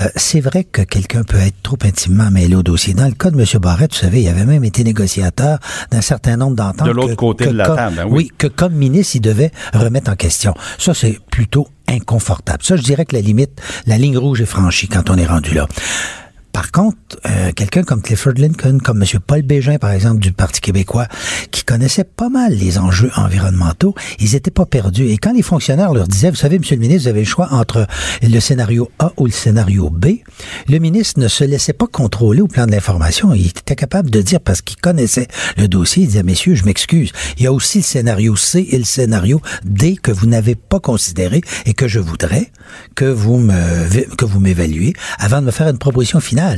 [0.00, 2.94] Euh, c'est vrai que quelqu'un peut être trop intimement mêlé au dossier.
[2.94, 3.46] Dans le cas de M.
[3.60, 5.58] Barrett, vous savez, il avait même été négociateur
[5.90, 6.86] d'un certain nombre d'ententes.
[6.86, 8.24] De l'autre côté que de la comme, table, hein, oui.
[8.24, 8.32] oui.
[8.36, 10.54] que comme ministre, il devait remettre en question.
[10.78, 12.62] Ça, c'est plutôt inconfortable.
[12.62, 15.54] Ça, je dirais que la limite, la ligne rouge est franchie quand on est rendu
[15.54, 15.66] là.
[16.52, 16.96] Par contre,
[17.26, 19.20] euh, quelqu'un comme Clifford Lincoln, comme M.
[19.26, 21.06] Paul Bégin, par exemple, du Parti québécois,
[21.50, 25.06] qui connaissait pas mal les enjeux environnementaux, ils étaient pas perdus.
[25.08, 27.48] Et quand les fonctionnaires leur disaient, vous savez, Monsieur le ministre, vous avez le choix
[27.52, 27.86] entre
[28.22, 30.06] le scénario A ou le scénario B,
[30.68, 33.32] le ministre ne se laissait pas contrôler au plan de l'information.
[33.32, 37.12] Il était capable de dire, parce qu'il connaissait le dossier, il disait, messieurs, je m'excuse,
[37.38, 40.80] il y a aussi le scénario C et le scénario D que vous n'avez pas
[40.80, 42.50] considéré et que je voudrais
[42.94, 46.49] que vous me, que vous m'évaluez avant de me faire une proposition finale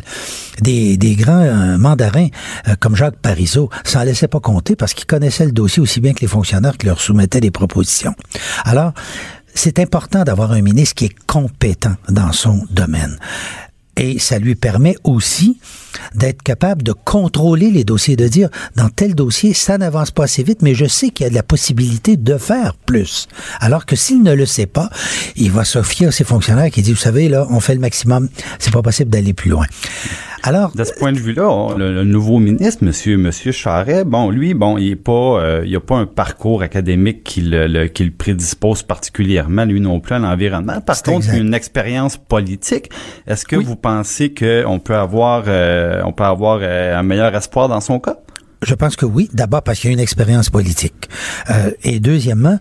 [0.60, 2.28] des, grands euh, mandarins
[2.68, 6.12] euh, comme Jacques Parizeau s'en laissaient pas compter parce qu'ils connaissaient le dossier aussi bien
[6.12, 8.14] que les fonctionnaires qui leur soumettaient des propositions.
[8.64, 8.92] Alors,
[9.54, 13.18] c'est important d'avoir un ministre qui est compétent dans son domaine.
[13.96, 15.58] Et ça lui permet aussi
[16.14, 20.42] d'être capable de contrôler les dossiers, de dire dans tel dossier, ça n'avance pas assez
[20.42, 23.28] vite, mais je sais qu'il y a de la possibilité de faire plus.
[23.60, 24.88] Alors que s'il ne le sait pas,
[25.36, 27.80] il va se fier à ses fonctionnaires qui disent, vous savez, là, on fait le
[27.80, 28.28] maximum,
[28.58, 29.66] c'est pas possible d'aller plus loin.
[30.44, 34.54] Alors, de ce point de vue-là, le, le, nouveau ministre, Monsieur Monsieur Charret, bon, lui,
[34.54, 38.04] bon, il est pas, euh, il a pas un parcours académique qui le, le, qui
[38.04, 40.80] le prédispose particulièrement, lui non plus à l'environnement.
[40.80, 41.38] Par contre, exact.
[41.38, 42.90] une expérience politique.
[43.28, 43.64] Est-ce que oui.
[43.64, 48.00] vous pensez qu'on peut avoir, euh, on peut avoir euh, un meilleur espoir dans son
[48.00, 48.16] cas?
[48.62, 49.28] Je pense que oui.
[49.32, 51.08] D'abord parce qu'il a une expérience politique.
[51.50, 52.58] Euh, et deuxièmement,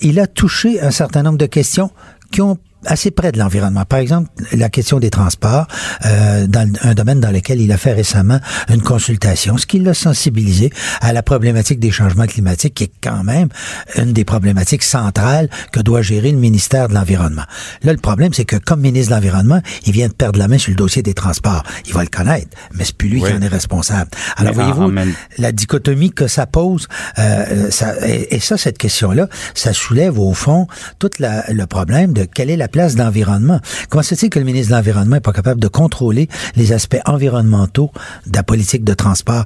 [0.00, 1.90] il a touché un certain nombre de questions
[2.30, 3.84] qui ont assez près de l'environnement.
[3.84, 5.66] Par exemple, la question des transports,
[6.04, 9.94] euh, dans un domaine dans lequel il a fait récemment une consultation, ce qui l'a
[9.94, 10.70] sensibilisé
[11.00, 13.48] à la problématique des changements climatiques, qui est quand même
[13.96, 17.44] une des problématiques centrales que doit gérer le ministère de l'Environnement.
[17.82, 20.58] Là, le problème, c'est que comme ministre de l'Environnement, il vient de perdre la main
[20.58, 21.62] sur le dossier des transports.
[21.86, 23.30] Il va le connaître, mais c'est plus lui oui.
[23.30, 24.10] qui en est responsable.
[24.36, 25.12] Alors, voyez-vous, même...
[25.38, 30.34] la dichotomie que ça pose, euh, ça, et, et, ça, cette question-là, ça soulève au
[30.34, 30.66] fond
[30.98, 33.60] tout la, le problème de quelle est la place d'environnement.
[33.88, 37.00] Comment se fait que le ministre de l'Environnement n'est pas capable de contrôler les aspects
[37.06, 37.92] environnementaux
[38.26, 39.44] de la politique de transport?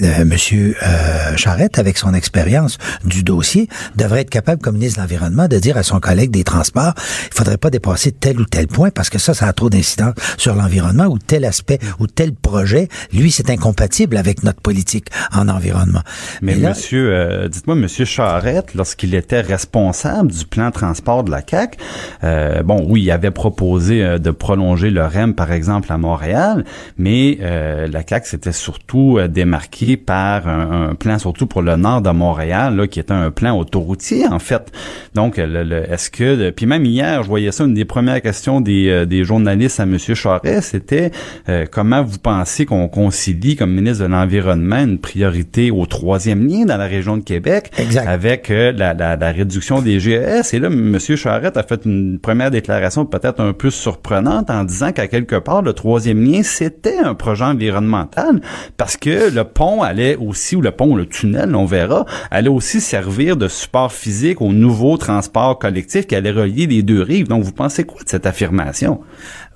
[0.00, 5.48] Monsieur euh, Charrette, avec son expérience du dossier, devrait être capable, comme ministre de l'Environnement,
[5.48, 8.90] de dire à son collègue des transports, il faudrait pas dépasser tel ou tel point
[8.90, 12.88] parce que ça, ça a trop d'incidence sur l'environnement ou tel aspect ou tel projet,
[13.12, 16.02] lui, c'est incompatible avec notre politique en environnement.
[16.42, 21.42] Mais là, Monsieur, euh, dites-moi, Monsieur Charrette, lorsqu'il était responsable du plan transport de la
[21.42, 21.78] CAC,
[22.22, 26.64] euh, bon, oui, il avait proposé euh, de prolonger le REM, par exemple, à Montréal,
[26.98, 31.76] mais euh, la CAC s'était surtout démarquée marqué par un, un, plan surtout pour le
[31.76, 34.72] nord de Montréal, là, qui était un plan autoroutier en fait.
[35.14, 38.60] Donc, le, le, est-ce que, puis même hier, je voyais ça, une des premières questions
[38.60, 41.10] des, euh, des journalistes à Monsieur Charest, c'était
[41.48, 46.64] euh, comment vous pensez qu'on concilie comme ministre de l'environnement une priorité au troisième lien
[46.64, 48.06] dans la région de Québec exact.
[48.06, 50.54] avec euh, la, la, la, réduction des GES.
[50.54, 54.92] Et là, Monsieur Charette a fait une première déclaration peut-être un peu surprenante en disant
[54.92, 58.40] qu'à quelque part le troisième lien c'était un projet environnemental
[58.76, 62.80] parce que le pont allait aussi ou le pont, le tunnel, on verra, allait aussi
[62.80, 67.28] servir de support physique au nouveau transport collectif qui allait relier les deux rives.
[67.28, 69.00] Donc, vous pensez quoi de cette affirmation?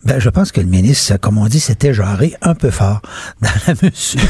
[0.05, 3.03] Ben, je pense que le ministre, comme on dit, s'était jaré un peu fort
[3.43, 4.21] dans la mesure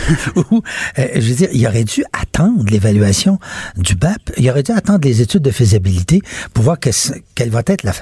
[0.51, 0.63] où,
[0.99, 3.39] euh, je veux dire, il aurait dû attendre l'évaluation
[3.77, 6.23] du BAP, il aurait dû attendre les études de faisabilité
[6.55, 6.91] pour voir que,
[7.35, 7.93] quelle va être la,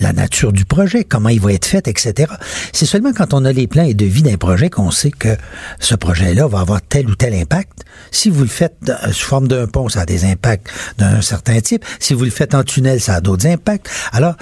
[0.00, 2.32] la nature du projet, comment il va être fait, etc.
[2.72, 5.36] C'est seulement quand on a les plans et devis d'un projet qu'on sait que
[5.78, 7.84] ce projet-là va avoir tel ou tel impact.
[8.10, 11.84] Si vous le faites sous forme d'un pont, ça a des impacts d'un certain type.
[12.00, 13.88] Si vous le faites en tunnel, ça a d'autres impacts.
[14.12, 14.34] Alors,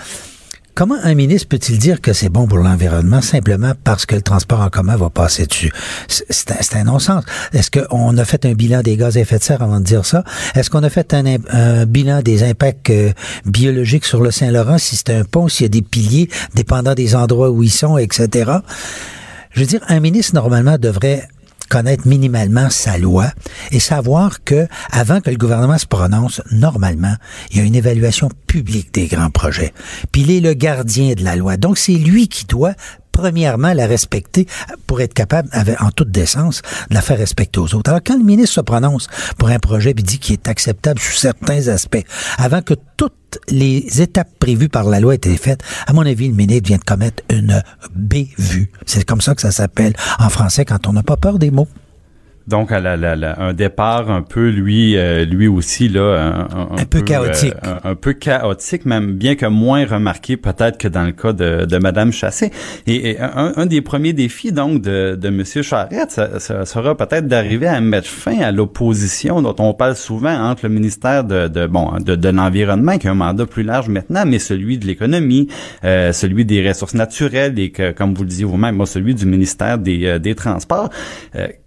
[0.74, 4.60] Comment un ministre peut-il dire que c'est bon pour l'environnement simplement parce que le transport
[4.60, 5.70] en commun va passer dessus?
[6.08, 7.24] C'est un non-sens.
[7.52, 10.06] Est-ce qu'on a fait un bilan des gaz à effet de serre avant de dire
[10.06, 10.24] ça?
[10.54, 13.12] Est-ce qu'on a fait un, bilan des impacts euh,
[13.44, 17.14] biologiques sur le Saint-Laurent, si c'est un pont, s'il y a des piliers, dépendant des
[17.14, 18.50] endroits où ils sont, etc.?
[19.50, 21.28] Je veux dire, un ministre, normalement, devrait
[21.72, 23.28] connaître minimalement sa loi
[23.70, 27.14] et savoir que avant que le gouvernement se prononce, normalement,
[27.50, 29.72] il y a une évaluation publique des grands projets.
[30.12, 31.56] Puis il est le gardien de la loi.
[31.56, 32.74] Donc c'est lui qui doit
[33.12, 34.46] premièrement la respecter
[34.86, 35.48] pour être capable,
[35.80, 37.90] en toute décence, de la faire respecter aux autres.
[37.90, 39.08] Alors quand le ministre se prononce
[39.38, 42.04] pour un projet et dit qu'il est acceptable sous certains aspects,
[42.38, 43.12] avant que toutes
[43.48, 46.78] les étapes prévues par la loi aient été faites, à mon avis, le ministre vient
[46.78, 47.62] de commettre une
[47.94, 48.70] bévue.
[48.86, 51.68] C'est comme ça que ça s'appelle en français quand on n'a pas peur des mots.
[52.46, 56.40] Donc, à la, la, la, un départ un peu, lui, euh, lui aussi, là, un,
[56.40, 57.54] un, un peu, peu, chaotique.
[57.64, 61.64] Euh, un, peu chaotique, même bien que moins remarqué peut-être que dans le cas de,
[61.64, 62.50] de Madame Chassé.
[62.86, 67.26] Et, et un, des premiers défis, donc, de, de Monsieur Charette, ça, ça sera peut-être
[67.26, 71.66] d'arriver à mettre fin à l'opposition dont on parle souvent entre le ministère de, de
[71.66, 75.48] bon, de, de l'environnement, qui a un mandat plus large maintenant, mais celui de l'économie,
[75.84, 79.26] euh, celui des ressources naturelles et que, comme vous le disiez vous-même, moi, celui du
[79.26, 80.90] ministère des, euh, des Transports.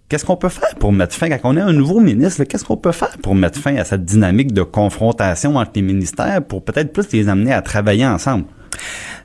[0.08, 2.76] Qu'est-ce qu'on peut faire pour mettre fin, quand on est un nouveau ministre, qu'est-ce qu'on
[2.76, 6.92] peut faire pour mettre fin à cette dynamique de confrontation entre les ministères pour peut-être
[6.92, 8.44] plus les amener à travailler ensemble?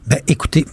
[0.07, 0.65] Ben, écoutez,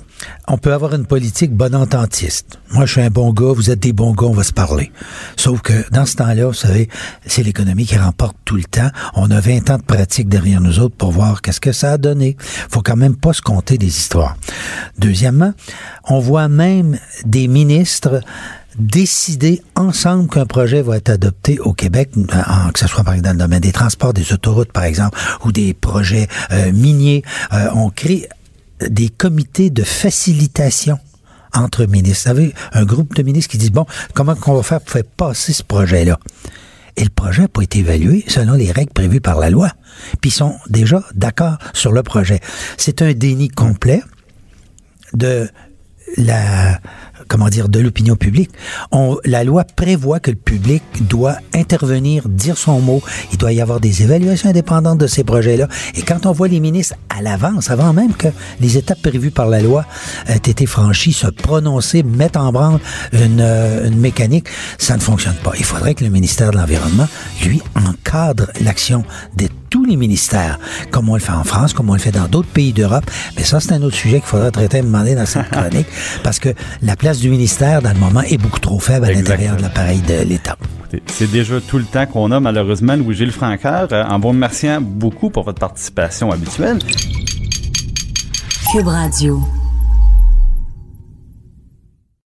[0.46, 2.58] on peut avoir une politique bonententiste.
[2.72, 4.90] Moi, je suis un bon gars, vous êtes des bons gars, on va se parler.
[5.36, 6.88] Sauf que dans ce temps-là, vous savez,
[7.26, 8.88] c'est l'économie qui remporte tout le temps.
[9.14, 11.98] On a 20 ans de pratique derrière nous autres pour voir qu'est-ce que ça a
[11.98, 12.38] donné.
[12.40, 14.38] Faut quand même pas se compter des histoires.
[14.98, 15.52] Deuxièmement,
[16.04, 18.22] on voit même des ministres
[18.78, 23.26] décider ensemble qu'un projet va être adopté au Québec, en, que ce soit par exemple
[23.28, 27.22] dans le domaine des transports, des autoroutes par exemple, ou des projets euh, miniers.
[27.52, 28.28] Euh, on crée
[28.80, 30.98] des comités de facilitation
[31.52, 32.30] entre ministres.
[32.30, 35.04] Vous savez, un groupe de ministres qui disent, bon, comment qu'on va faire pour faire
[35.04, 36.18] passer ce projet-là?
[36.96, 39.70] Et le projet n'a été évalué selon les règles prévues par la loi.
[40.20, 42.40] Puis ils sont déjà d'accord sur le projet.
[42.76, 44.02] C'est un déni complet
[45.14, 45.48] de
[46.16, 46.80] la
[47.28, 48.50] comment dire, de l'opinion publique.
[48.90, 53.02] On, la loi prévoit que le public doit intervenir, dire son mot.
[53.32, 55.68] Il doit y avoir des évaluations indépendantes de ces projets-là.
[55.94, 58.28] Et quand on voit les ministres à l'avance, avant même que
[58.60, 59.84] les étapes prévues par la loi
[60.26, 62.80] aient été franchies, se prononcer, mettre en branle
[63.12, 64.48] une, une mécanique,
[64.78, 65.52] ça ne fonctionne pas.
[65.58, 67.08] Il faudrait que le ministère de l'Environnement,
[67.44, 69.04] lui, encadre l'action
[69.36, 70.58] des tous les ministères,
[70.90, 73.04] comme on le fait en France, comme on le fait dans d'autres pays d'Europe.
[73.36, 75.86] Mais ça, c'est un autre sujet qu'il faudra traiter à moment donné dans cette chronique,
[76.22, 76.50] parce que
[76.82, 80.00] la place du ministère, dans le moment, est beaucoup trop faible à l'intérieur de l'appareil
[80.00, 80.56] de l'État.
[81.06, 83.88] C'est déjà tout le temps qu'on a, malheureusement, Louis-Gilles Francaire.
[83.92, 86.78] Euh, en vous remerciant beaucoup pour votre participation habituelle.
[88.72, 89.42] Cube Radio.